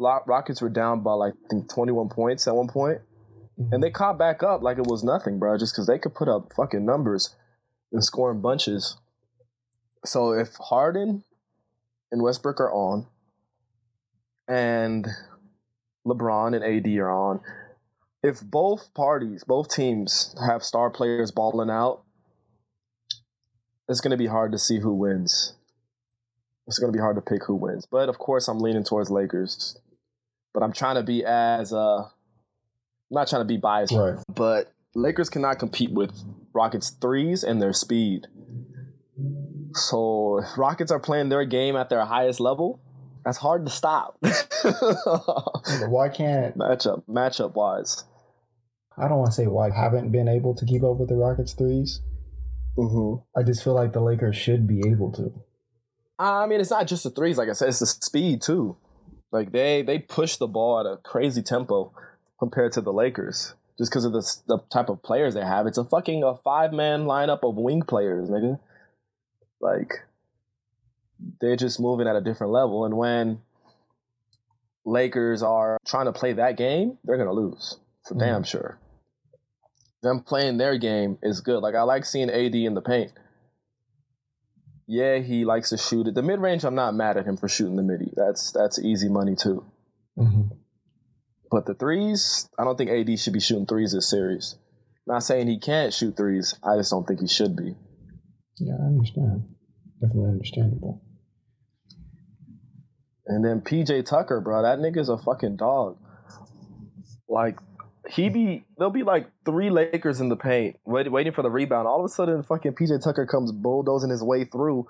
[0.00, 3.00] Rockets were down by like I think 21 points at one point,
[3.56, 3.94] and they mm-hmm.
[3.94, 5.58] caught back up like it was nothing, bro.
[5.58, 7.36] Just because they could put up fucking numbers
[7.92, 8.96] and score in bunches.
[10.04, 11.24] So if Harden
[12.10, 13.06] and Westbrook are on,
[14.48, 15.06] and
[16.06, 17.40] LeBron and AD are on,
[18.22, 22.02] if both parties, both teams have star players balling out,
[23.88, 25.54] it's going to be hard to see who wins.
[26.66, 27.86] It's going to be hard to pick who wins.
[27.86, 29.78] But of course, I'm leaning towards Lakers.
[30.52, 32.08] But I'm trying to be as uh, I'm
[33.10, 34.16] not trying to be biased, Right.
[34.34, 36.12] but Lakers cannot compete with
[36.52, 38.26] Rockets threes and their speed.
[39.74, 42.80] So if Rockets are playing their game at their highest level,
[43.24, 44.16] that's hard to stop.
[45.88, 48.04] Why can't matchup matchup wise?
[48.98, 51.16] I don't want to say why I haven't been able to keep up with the
[51.16, 52.00] Rockets 3s
[52.78, 53.38] Mm-hmm.
[53.38, 55.32] I just feel like the Lakers should be able to.
[56.18, 57.36] I mean, it's not just the threes.
[57.36, 58.76] Like I said, it's the speed too.
[59.32, 61.92] Like they they push the ball at a crazy tempo
[62.38, 65.66] compared to the Lakers, just because of the the type of players they have.
[65.66, 68.58] It's a fucking a five man lineup of wing players, nigga.
[69.60, 69.92] Like
[71.40, 73.40] they're just moving at a different level, and when
[74.84, 78.20] Lakers are trying to play that game, they're gonna lose for Mhm.
[78.20, 78.78] damn sure.
[80.02, 81.62] Them playing their game is good.
[81.62, 83.12] Like I like seeing AD in the paint.
[84.92, 86.16] Yeah, he likes to shoot it.
[86.16, 88.10] The mid range, I'm not mad at him for shooting the midi.
[88.16, 89.64] That's that's easy money too.
[90.18, 90.56] Mm-hmm.
[91.48, 94.56] But the threes, I don't think AD should be shooting threes this series.
[95.06, 96.56] Not saying he can't shoot threes.
[96.64, 97.76] I just don't think he should be.
[98.58, 99.44] Yeah, I understand.
[100.00, 101.04] Definitely understandable.
[103.26, 105.98] And then PJ Tucker, bro, that nigga's a fucking dog.
[107.28, 107.58] Like
[108.08, 111.86] he be there'll be like three Lakers in the paint, wait, waiting for the rebound.
[111.86, 114.88] All of a sudden, fucking PJ Tucker comes bulldozing his way through,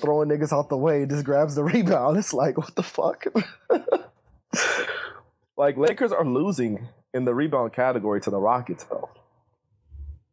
[0.00, 2.16] throwing niggas out the way, just grabs the rebound.
[2.16, 3.24] It's like, what the fuck?
[5.56, 9.10] like Lakers are losing in the rebound category to the Rockets, though.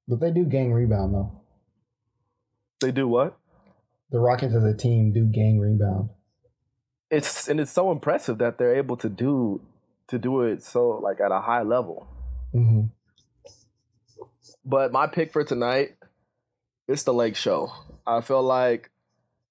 [0.10, 1.32] But they do gang rebound though.
[2.82, 3.38] They do what?
[4.10, 6.10] The Rockets as a team do gang rebound.
[7.12, 9.62] It's and it's so impressive that they're able to do
[10.10, 12.08] to do it so like at a high level.
[12.54, 12.88] Mm-hmm.
[14.66, 15.96] But my pick for tonight,
[16.88, 17.72] it's the Lake Show.
[18.06, 18.92] I feel like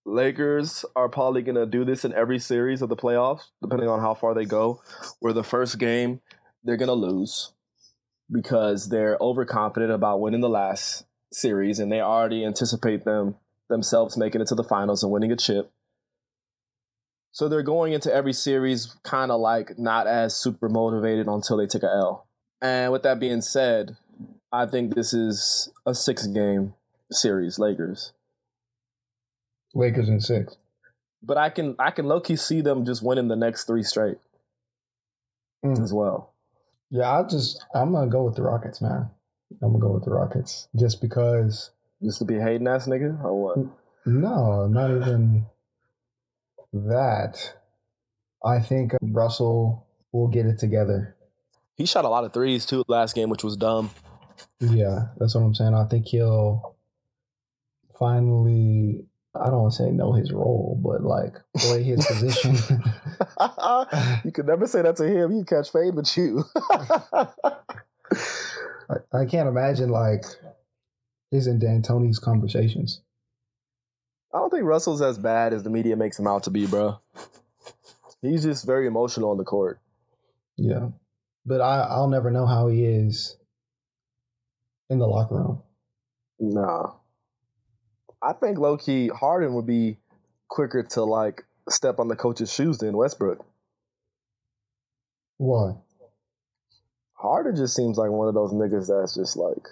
[0.04, 4.14] Lakers are probably gonna do this in every series of the playoffs, depending on how
[4.14, 4.80] far they go.
[5.20, 6.20] Where the first game
[6.64, 7.52] they're gonna lose
[8.30, 13.36] because they're overconfident about winning the last series, and they already anticipate them
[13.68, 15.70] themselves making it to the finals and winning a chip.
[17.38, 21.68] So they're going into every series kind of like not as super motivated until they
[21.68, 22.26] take a L.
[22.60, 23.96] And with that being said,
[24.52, 26.74] I think this is a six game
[27.12, 28.12] series, Lakers.
[29.72, 30.56] Lakers in six.
[31.22, 34.18] But I can I can low key see them just winning the next three straight
[35.64, 35.80] Mm.
[35.80, 36.32] as well.
[36.90, 39.10] Yeah, I just I'm gonna go with the Rockets, man.
[39.62, 41.70] I'm gonna go with the Rockets just because.
[42.02, 43.58] Just to be hating ass nigga or what?
[44.06, 45.46] No, not even
[46.72, 47.54] that.
[48.44, 51.16] I think uh, Russell will get it together.
[51.76, 53.90] He shot a lot of threes too last game, which was dumb.
[54.60, 55.74] Yeah, that's what I'm saying.
[55.74, 56.76] I think he'll
[57.98, 59.04] finally.
[59.34, 62.54] I don't want to say know his role, but like play his position.
[64.24, 65.32] you could never say that to him.
[65.32, 66.44] He'd catch fade with you.
[68.90, 70.24] I, I can't imagine like
[71.30, 73.02] his and D'Antoni's conversations.
[74.32, 77.00] I don't think Russell's as bad as the media makes him out to be, bro.
[78.20, 79.80] He's just very emotional on the court.
[80.56, 80.88] Yeah,
[81.46, 83.36] but I I'll never know how he is
[84.90, 85.62] in the locker room.
[86.40, 86.92] Nah.
[88.20, 89.98] I think low key Harden would be
[90.48, 93.44] quicker to like step on the coach's shoes than Westbrook.
[95.36, 95.74] Why?
[97.14, 99.68] Harden just seems like one of those niggas that's just like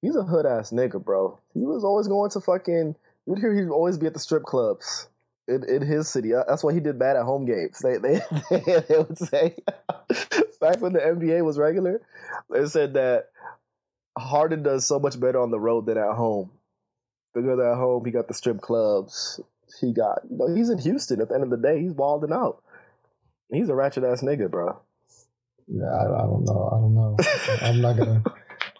[0.00, 1.38] he's a hood ass nigga, bro.
[1.54, 2.94] He was always going to fucking
[3.26, 5.08] you'd hear he'd always be at the strip clubs
[5.48, 6.34] in, in his city.
[6.34, 7.78] Uh, That's why he did bad at home games.
[7.80, 9.56] They they they, they would say
[10.60, 12.00] back when the NBA was regular,
[12.50, 13.30] they said that
[14.18, 16.50] Harden does so much better on the road than at home.
[17.34, 19.40] Because at home he got the strip clubs.
[19.80, 22.32] He got you know, he's in Houston at the end of the day, he's balding
[22.32, 22.62] out.
[23.52, 24.80] He's a ratchet ass nigga, bro.
[25.68, 26.68] Yeah, I, I don't know.
[26.72, 27.16] I don't know.
[27.62, 28.22] I'm not gonna.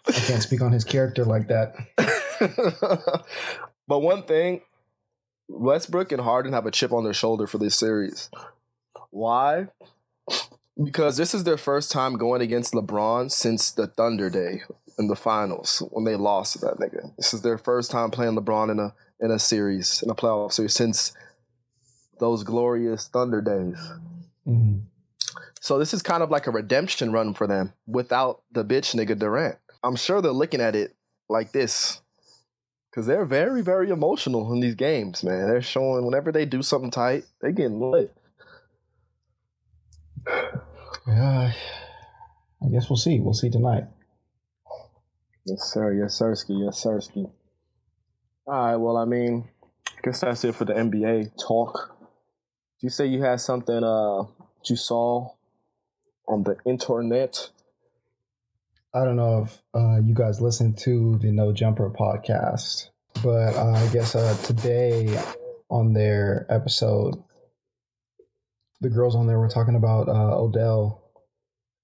[0.07, 1.75] I can't speak on his character like that.
[3.91, 4.61] but one thing,
[5.49, 8.29] Westbrook and Harden have a chip on their shoulder for this series.
[9.09, 9.67] Why?
[10.81, 14.61] Because this is their first time going against LeBron since the Thunder Day
[14.97, 17.13] in the finals when they lost to that nigga.
[17.17, 20.53] This is their first time playing LeBron in a in a series in a playoff
[20.53, 21.11] series since
[22.21, 23.91] those glorious Thunder days.
[24.47, 24.83] Mhm.
[25.59, 29.19] So this is kind of like a redemption run for them without the bitch nigga
[29.19, 29.57] Durant.
[29.83, 30.95] I'm sure they're looking at it
[31.27, 32.00] like this.
[32.93, 35.47] Cause they're very, very emotional in these games, man.
[35.47, 38.13] They're showing whenever they do something tight, they getting lit.
[41.07, 41.53] Yeah,
[42.63, 43.19] I guess we'll see.
[43.19, 43.85] We'll see tonight.
[45.45, 45.93] Yes, sir.
[45.93, 46.63] Yes, sirski.
[46.63, 47.31] Yes, sirski.
[48.45, 48.75] All right.
[48.75, 49.47] Well, I mean,
[49.87, 51.95] I guess that's it for the NBA talk.
[52.79, 55.29] Did you say you had something uh that you saw
[56.27, 57.49] on the internet?
[58.93, 62.89] I don't know if uh, you guys listened to the No Jumper podcast
[63.23, 65.17] But uh, I guess uh, today
[65.69, 67.23] on their episode,
[68.81, 71.03] the girls on there were talking about uh, Odell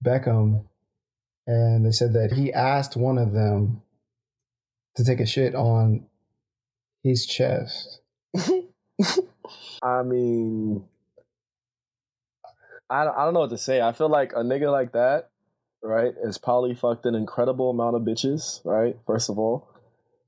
[0.03, 0.65] Beckham,
[1.45, 3.83] and they said that he asked one of them
[4.95, 6.07] to take a shit on
[7.03, 8.01] his chest.
[9.81, 10.83] I mean,
[12.89, 13.79] I, I don't know what to say.
[13.81, 15.29] I feel like a nigga like that,
[15.87, 18.97] right, is probably fucked an incredible amount of bitches, right?
[19.05, 19.69] First of all.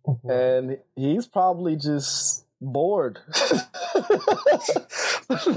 [0.07, 0.30] Mm-hmm.
[0.30, 3.20] And he's probably just bored.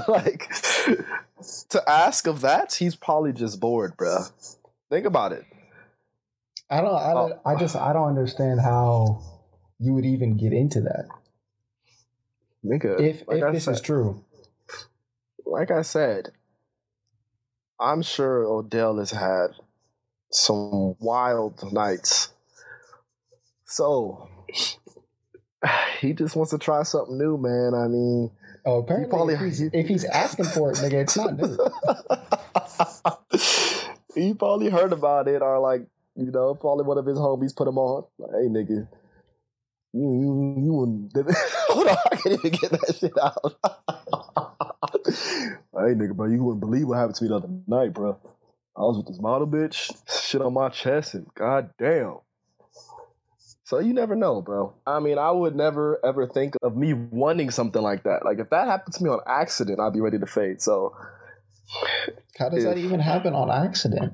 [0.07, 0.49] like,
[1.69, 4.31] to ask of that, he's probably just bored, bruh.
[4.89, 5.45] Think about it.
[6.69, 6.95] I don't.
[6.95, 7.75] I, don't, I just.
[7.75, 9.21] I don't understand how
[9.79, 11.07] you would even get into that.
[12.65, 14.23] Nigga, If like if I this said- is true,
[15.45, 16.31] like I said,
[17.79, 19.47] I'm sure Odell has had
[20.33, 22.29] some wild nights.
[23.65, 24.29] So
[25.99, 27.73] he just wants to try something new, man.
[27.73, 28.31] I mean,
[28.65, 31.57] oh, apparently, probably- if, he's, if he's asking for it, nigga, it's not new.
[34.15, 37.67] he probably heard about it or like, you know, probably one of his homies put
[37.67, 38.05] him on.
[38.17, 38.87] Like, hey nigga.
[39.95, 41.13] You, you, you wouldn't.
[41.69, 43.55] Hold on, I can't even get that shit out.
[45.05, 48.17] hey, nigga, bro, you wouldn't believe what happened to me the other night, bro.
[48.75, 49.91] I was with this model bitch,
[50.27, 52.17] shit on my chest, and goddamn.
[53.65, 54.73] So you never know, bro.
[54.85, 58.25] I mean, I would never ever think of me wanting something like that.
[58.25, 60.61] Like if that happened to me on accident, I'd be ready to fade.
[60.61, 60.93] So
[62.37, 64.13] How does that even happen on accident?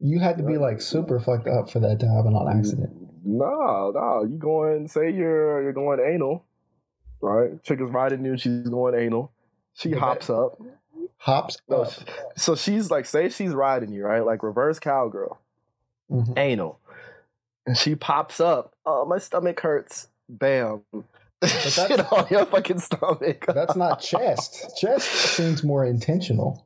[0.00, 2.90] You had to be like super fucked up for that to happen on accident.
[3.24, 4.26] No, no.
[4.28, 4.88] You going?
[4.88, 6.44] Say you're you're going anal,
[7.22, 7.62] right?
[7.62, 8.36] Chick is riding you.
[8.36, 9.32] She's going anal.
[9.74, 10.58] She hops up.
[11.24, 11.92] Hops No, up.
[12.36, 14.24] so she's like, say she's riding you, right?
[14.24, 15.38] Like reverse cowgirl,
[16.10, 16.38] Mhm.
[16.38, 16.78] anal,
[17.66, 18.74] and she pops up.
[18.84, 20.08] Oh, my stomach hurts.
[20.28, 20.82] Bam.
[21.40, 23.44] that's- Shit on your fucking stomach.
[23.46, 24.76] That's not chest.
[24.78, 26.64] Chest seems more intentional.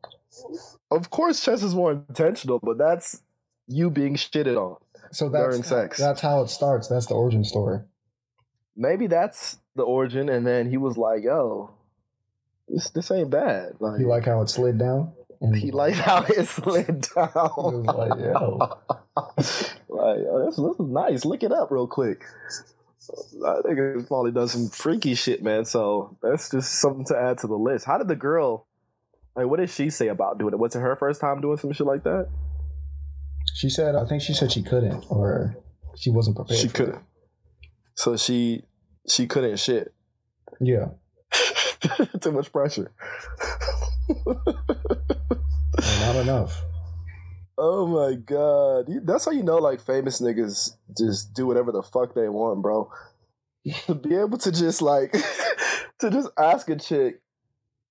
[0.91, 3.23] of course, chest is more intentional, but that's
[3.69, 4.77] you being shitted on.
[5.13, 5.99] So that's During sex.
[5.99, 6.89] That's how it starts.
[6.89, 7.81] That's the origin story.
[8.77, 11.71] Maybe that's the origin, and then he was like, "Yo,
[12.69, 15.13] this this ain't bad." Like, You like how it slid down?
[15.41, 17.31] And He liked how it slid down.
[17.35, 18.59] was like, yo.
[19.17, 21.25] like, oh, this, this is nice.
[21.25, 22.25] Look it up real quick.
[23.47, 25.65] I think it's probably done some freaky shit, man.
[25.65, 27.87] So that's just something to add to the list.
[27.87, 28.67] How did the girl?
[29.37, 30.59] Like, what did she say about doing it?
[30.59, 32.29] Was it her first time doing some shit like that?
[33.55, 35.57] She said, I think she said she couldn't, or
[35.97, 36.59] she wasn't prepared.
[36.61, 36.99] she couldn't.
[37.95, 38.65] So she
[39.09, 39.95] she couldn't shit.
[40.61, 40.89] Yeah,
[42.21, 42.91] Too much pressure.
[44.27, 46.63] not enough.
[47.57, 48.87] Oh my god.
[49.05, 52.91] That's how you know like famous niggas just do whatever the fuck they want, bro.
[53.87, 55.13] to be able to just like
[55.99, 57.21] to just ask a chick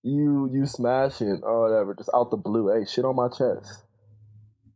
[0.04, 3.84] you you smashing or whatever, just out the blue, hey, shit on my chest.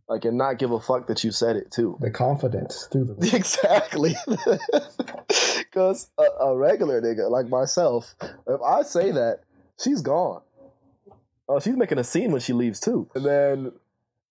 [0.10, 1.98] Like and not give a fuck that you said it too.
[2.02, 4.14] The confidence through the Exactly.
[5.72, 9.42] Cause a, a regular nigga like myself, if I say that,
[9.82, 10.42] she's gone.
[11.48, 13.10] Oh, she's making a scene when she leaves too.
[13.16, 13.72] And then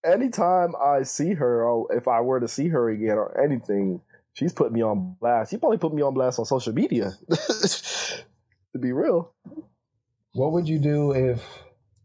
[0.05, 4.01] anytime I see her, or if I were to see her again or anything,
[4.33, 5.51] she's put me on blast.
[5.51, 7.13] She probably put me on blast on social media.
[7.31, 9.33] to be real.
[10.33, 11.43] What would you do if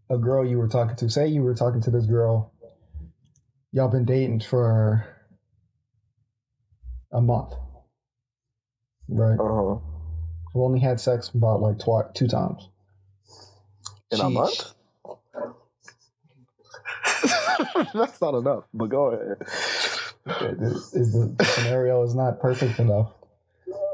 [0.10, 2.54] a girl you were talking to, say you were talking to this girl,
[3.72, 5.06] y'all been dating for
[7.12, 7.54] a month,
[9.08, 9.40] right?
[9.40, 9.78] Uh-huh.
[10.54, 12.70] Who only had sex about like twi- two times.
[14.12, 14.74] In a month?
[17.94, 19.38] That's not enough, but go ahead.
[20.62, 23.12] Is is the scenario is not perfect enough,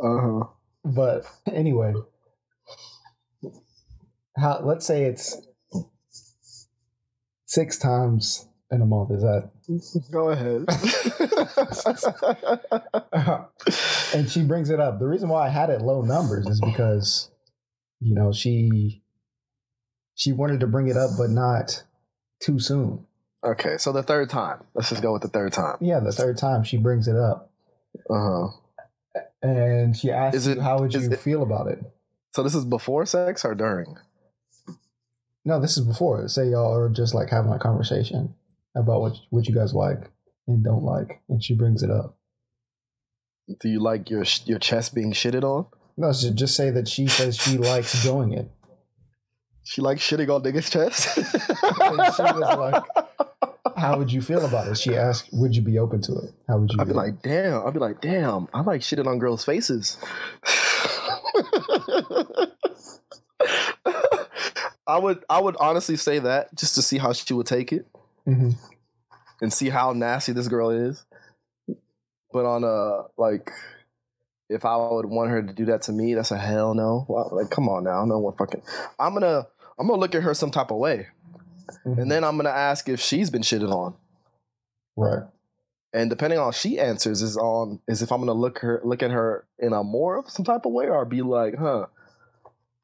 [0.04, 0.46] Uh-huh.
[0.86, 1.94] but anyway,
[4.38, 4.62] how?
[4.64, 5.36] Let's say it's
[7.46, 9.12] six times in a month.
[9.12, 9.50] Is that?
[10.12, 10.66] Go ahead.
[14.14, 15.00] and she brings it up.
[15.00, 17.30] The reason why I had it low numbers is because,
[18.00, 19.02] you know, she
[20.16, 21.84] she wanted to bring it up, but not
[22.42, 23.06] too soon.
[23.44, 24.64] okay, so the third time.
[24.74, 25.78] Let's just go with the third time.
[25.82, 27.52] Yeah, the third time she brings it up,
[28.10, 28.50] Uh-huh.
[29.42, 31.84] and she asks Is it- you, "How would you it- feel about it?"
[32.34, 33.98] So this is before sex or during?
[35.44, 36.28] No, this is before.
[36.28, 38.36] Say y'all are just like having a conversation
[38.76, 40.10] about what what you guys like
[40.48, 42.18] and don't like, and she brings it up.
[43.60, 45.68] Do you like your your chest being shitted on?
[45.98, 48.50] No, so just say that she says she likes doing it.
[49.64, 51.18] She likes shitting on niggas' chest.
[51.82, 52.84] And she was like,
[53.78, 54.78] how would you feel about it?
[54.78, 56.78] She asked, "Would you be open to it?" How would you?
[56.80, 57.66] I'd be like, damn.
[57.66, 58.48] I'd be like, damn.
[58.54, 59.98] I like shitting on girls' faces.
[64.88, 67.88] I would, I would honestly say that just to see how she would take it
[68.28, 68.56] Mhm.
[69.42, 71.06] and see how nasty this girl is.
[72.32, 73.52] But on a like,
[74.50, 77.06] if I would want her to do that to me, that's a hell no.
[77.08, 78.62] Well, like, come on now, no one fucking.
[79.00, 79.48] I'm gonna,
[79.80, 81.08] I'm gonna look at her some type of way,
[81.86, 82.02] Mhm.
[82.02, 83.96] and then I'm gonna ask if she's been shitted on.
[84.98, 85.24] right.
[85.94, 89.12] and depending on she answers is on is if I'm gonna look her look at
[89.12, 91.88] her in a more of some type of way or be like, huh,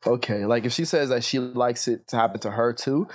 [0.05, 0.45] okay.
[0.45, 3.07] Like if she says that she likes it to happen to her too,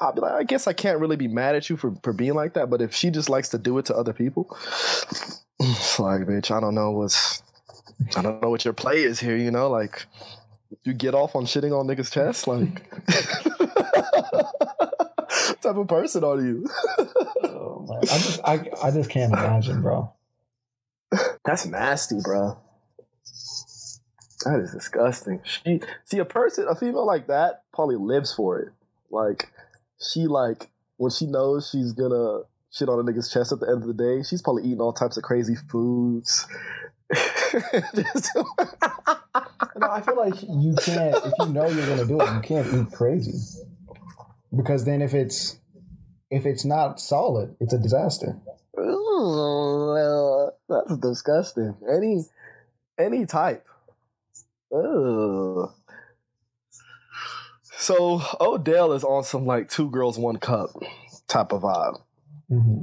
[0.00, 2.34] I'll be like, I guess I can't really be mad at you for for being
[2.34, 2.70] like that.
[2.70, 4.48] But if she just likes to do it to other people,
[5.60, 7.42] it's like, bitch, I don't know what's
[8.16, 9.36] I don't know what your play is here.
[9.36, 10.06] You know, like
[10.84, 12.92] you get off on shitting on niggas' chest, like.
[15.38, 16.66] what type of person are you?
[17.44, 17.98] Oh, man.
[18.02, 20.12] I just, I, I just can't imagine, bro.
[21.44, 22.58] That's nasty, bro.
[24.44, 25.40] That is disgusting.
[25.44, 28.72] She see a person, a female like that probably lives for it.
[29.10, 29.50] Like
[30.00, 33.82] she like when she knows she's gonna shit on a nigga's chest at the end
[33.82, 36.46] of the day, she's probably eating all types of crazy foods.
[39.78, 41.14] No, I feel like you can't.
[41.24, 43.62] If you know you're gonna do it, you can't eat crazy.
[44.54, 45.58] Because then, if it's
[46.30, 48.36] if it's not solid, it's a disaster.
[48.78, 51.76] Ooh, that's disgusting.
[51.88, 52.24] Any
[52.98, 53.66] any type.
[54.74, 55.70] Ugh.
[57.78, 60.70] So Odell is on some like two girls one cup
[61.28, 62.00] type of vibe.
[62.48, 62.82] hmm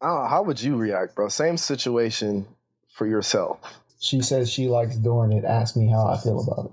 [0.00, 1.28] I don't know, how would you react, bro?
[1.28, 2.46] Same situation
[2.90, 3.58] for yourself.
[4.00, 5.44] She says she likes doing it.
[5.44, 6.72] Ask me how I feel about it.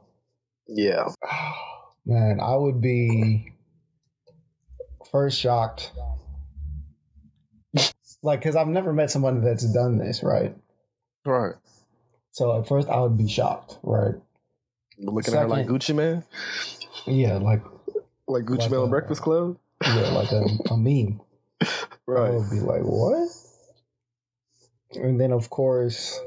[0.68, 1.08] Yeah.
[2.06, 3.54] Man, I would be
[5.12, 5.92] first shocked.
[8.24, 10.54] Like, because I've never met somebody that's done this, right?
[11.24, 11.54] Right.
[12.32, 14.16] So at first, I would be shocked, right?
[15.00, 16.24] Looking at her like Gucci Mane,
[17.06, 17.64] Yeah, like
[18.28, 19.58] like Gucci Like Mane on Breakfast Club.
[19.84, 21.22] yeah, like a, a meme.
[22.06, 22.32] Right.
[22.32, 23.30] I would be like, what?
[24.94, 26.20] And then, of course,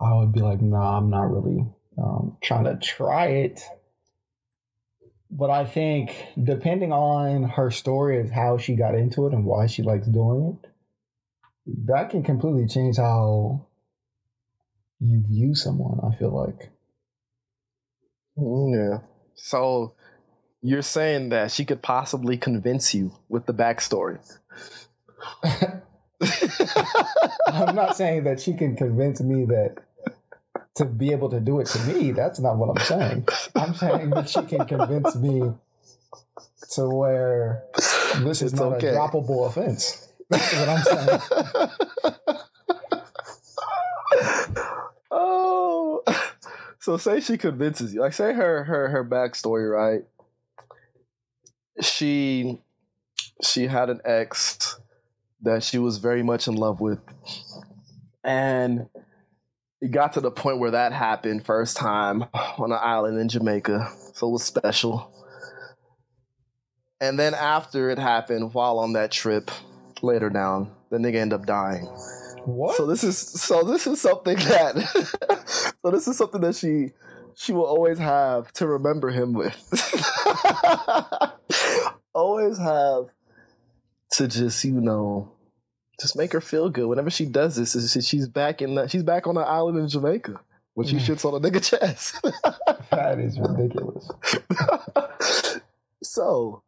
[0.00, 1.66] I would be like, nah, I'm not really
[1.98, 3.60] um, trying to try it.
[5.30, 9.66] But I think depending on her story of how she got into it and why
[9.66, 10.70] she likes doing it,
[11.86, 13.66] that can completely change how
[15.00, 15.98] you view someone.
[16.08, 16.70] I feel like.
[18.38, 18.98] Mm, Yeah.
[19.34, 19.94] So
[20.62, 24.18] you're saying that she could possibly convince you with the backstory.
[27.48, 29.76] I'm not saying that she can convince me that
[30.76, 32.12] to be able to do it to me.
[32.12, 33.28] That's not what I'm saying.
[33.54, 35.52] I'm saying that she can convince me
[36.72, 37.64] to where
[38.18, 38.88] this is It's not okay.
[38.88, 40.08] a droppable offense.
[40.30, 42.18] That's what I'm saying.
[46.86, 48.00] so say she convinces you.
[48.00, 50.04] Like, say her her her backstory, right?
[51.82, 52.60] She
[53.42, 54.78] she had an ex
[55.42, 57.00] that she was very much in love with,
[58.22, 58.88] and
[59.80, 63.90] it got to the point where that happened first time on an island in Jamaica,
[64.14, 65.12] so it was special.
[67.00, 69.50] And then after it happened, while on that trip,
[70.02, 71.88] later down, the nigga ended up dying.
[72.46, 72.76] What?
[72.76, 76.92] So this is so this is something that so this is something that she
[77.34, 79.56] she will always have to remember him with.
[82.14, 83.06] always have
[84.12, 85.32] to just you know
[86.00, 87.74] just make her feel good whenever she does this.
[87.74, 90.38] is She's back in the, she's back on the island in Jamaica
[90.74, 91.00] when she mm.
[91.00, 92.22] shits on a nigga chest.
[92.92, 94.08] that is ridiculous.
[96.00, 96.62] so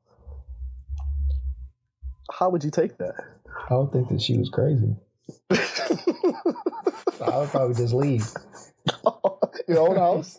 [2.33, 3.15] how would you take that?
[3.71, 4.97] I would think that she was crazy.
[5.51, 8.27] I would probably just leave.
[9.69, 10.39] Your own house?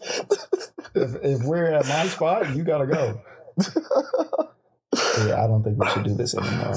[0.96, 3.22] If, if we're at my spot, you gotta go.
[5.28, 6.76] Yeah, I don't think we should do this anymore.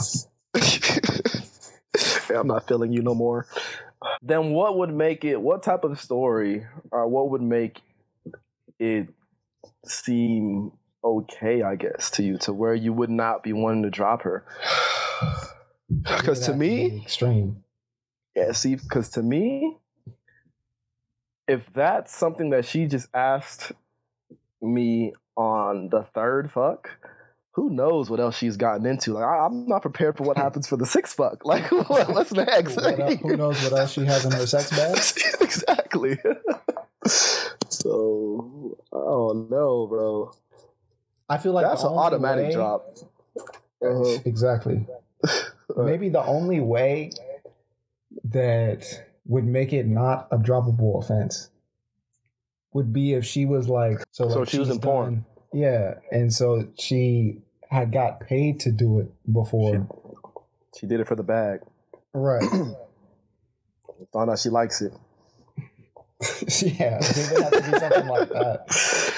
[2.37, 3.47] I'm not feeling you no more.
[4.21, 5.41] Then what would make it?
[5.41, 7.81] What type of story, or what would make
[8.79, 9.09] it
[9.87, 10.73] seem
[11.05, 11.63] okay?
[11.63, 14.45] I guess to you, to where you would not be wanting to drop her.
[15.89, 17.62] Because to It would have me, extreme.
[18.35, 19.77] Yeah, see, because to me,
[21.49, 23.73] if that's something that she just asked
[24.61, 26.91] me on the third fuck,
[27.53, 29.13] who knows what else she's gotten into?
[29.13, 31.41] Like, I, I'm not prepared for what happens for the sixth fuck.
[31.45, 32.77] Like, what, what's next?
[32.77, 34.97] What who knows what else she has in her sex bag?
[35.41, 36.19] exactly.
[37.69, 40.33] so, oh no, bro.
[41.29, 42.97] I feel like That's an automatic way- drop.
[43.85, 44.19] Uh-huh.
[44.25, 44.87] Exactly.
[45.77, 47.11] maybe the only way
[48.25, 48.85] that
[49.25, 51.51] would make it not a droppable offense
[52.73, 54.29] would be if she was like so.
[54.29, 55.25] So like she was in porn.
[55.53, 59.87] Yeah, and so she had got paid to do it before.
[60.79, 61.61] She did it for the bag.
[62.13, 62.43] right.
[64.13, 64.93] Found out she likes it.
[66.79, 69.15] yeah, it would have to be something like that.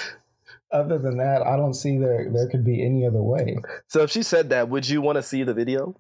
[0.71, 3.59] Other than that, I don't see there there could be any other way.
[3.87, 5.97] So if she said that, would you want to see the video?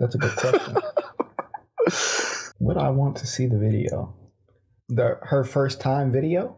[0.00, 0.76] That's a good question.
[2.60, 4.14] Would I want to see the video?
[4.88, 6.56] The her first time video?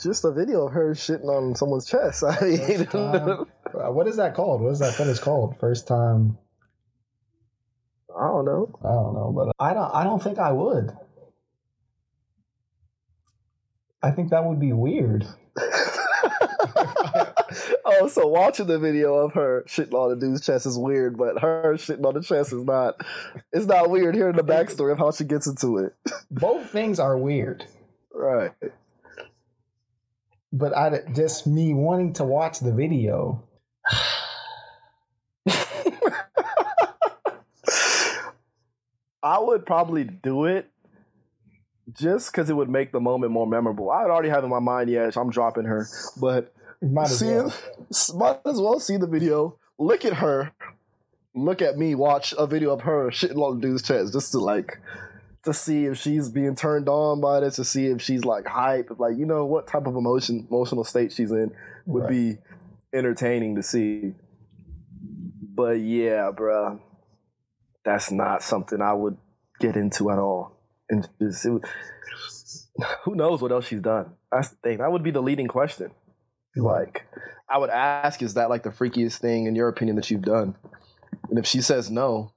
[0.00, 2.22] Just a video of her shitting on someone's chest.
[2.28, 3.46] I mean, time?
[3.74, 4.62] Uh, what is that called?
[4.62, 5.58] What is that fetish called?
[5.58, 6.38] First time?
[8.16, 8.78] I don't know.
[8.82, 9.90] I don't know, but I don't.
[9.92, 10.96] I don't think I would.
[14.02, 15.26] I think that would be weird.
[17.90, 21.40] Oh, so watching the video of her shitting on the dude's chest is weird, but
[21.40, 23.00] her shitting on the chest is not.
[23.52, 25.94] It's not weird hearing the backstory of how she gets into it.
[26.30, 27.64] Both things are weird,
[28.14, 28.52] Right.
[30.52, 33.42] but I just me wanting to watch the video.
[39.22, 40.70] I would probably do it
[41.92, 43.90] just because it would make the moment more memorable.
[43.90, 45.86] I already have in my mind, yeah, I'm dropping her,
[46.20, 47.54] but Might as see, well.
[48.16, 49.58] might as well see the video.
[49.78, 50.52] Look at her.
[51.34, 51.94] Look at me.
[51.94, 54.78] Watch a video of her shitting on the dude's chest, just to like,
[55.44, 58.90] to see if she's being turned on by this, to see if she's like hype,
[58.98, 61.50] like you know what type of emotion, emotional state she's in
[61.86, 62.10] would Right.
[62.10, 62.38] be
[62.92, 64.14] entertaining to see.
[65.54, 66.80] But yeah, bruh,
[67.84, 69.16] that's not something I would
[69.60, 70.56] get into at all.
[70.88, 71.64] And just it would,
[73.04, 74.12] who knows what else she's done?
[74.32, 74.78] That's the thing.
[74.78, 75.90] That would be the leading question.
[76.56, 77.06] Like,
[77.48, 80.56] I would ask, is that like the freakiest thing in your opinion that you've done?
[81.28, 82.32] And if she says no,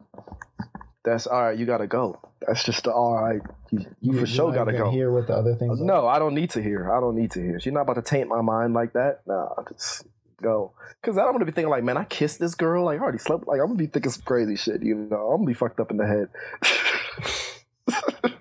[1.03, 1.57] that's all right.
[1.57, 2.19] You gotta go.
[2.45, 3.41] That's just the all right.
[3.71, 4.91] You, you, for sure gotta go.
[4.91, 5.81] Hear what the other things.
[5.81, 5.83] are?
[5.83, 6.91] No, I don't need to hear.
[6.91, 7.59] I don't need to hear.
[7.59, 9.21] She's not about to taint my mind like that.
[9.25, 10.05] Nah, just
[10.41, 10.73] go.
[11.01, 12.85] Cause I'm gonna be thinking like, man, I kissed this girl.
[12.85, 13.47] Like, I already slept.
[13.47, 14.83] Like, I'm gonna be thinking some crazy shit.
[14.83, 16.29] You know, I'm gonna be fucked up in the head.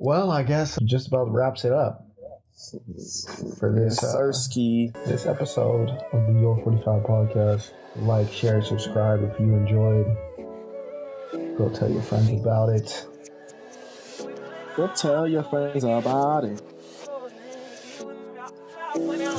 [0.00, 2.07] Well, I guess just about wraps it up
[3.58, 4.32] for this uh,
[5.06, 7.70] this episode of the Your 45 podcast.
[7.96, 10.06] Like, share, subscribe if you enjoyed.
[11.56, 13.06] Go tell your friends about it.
[14.76, 16.62] Go tell your friends about it.
[18.94, 19.34] When I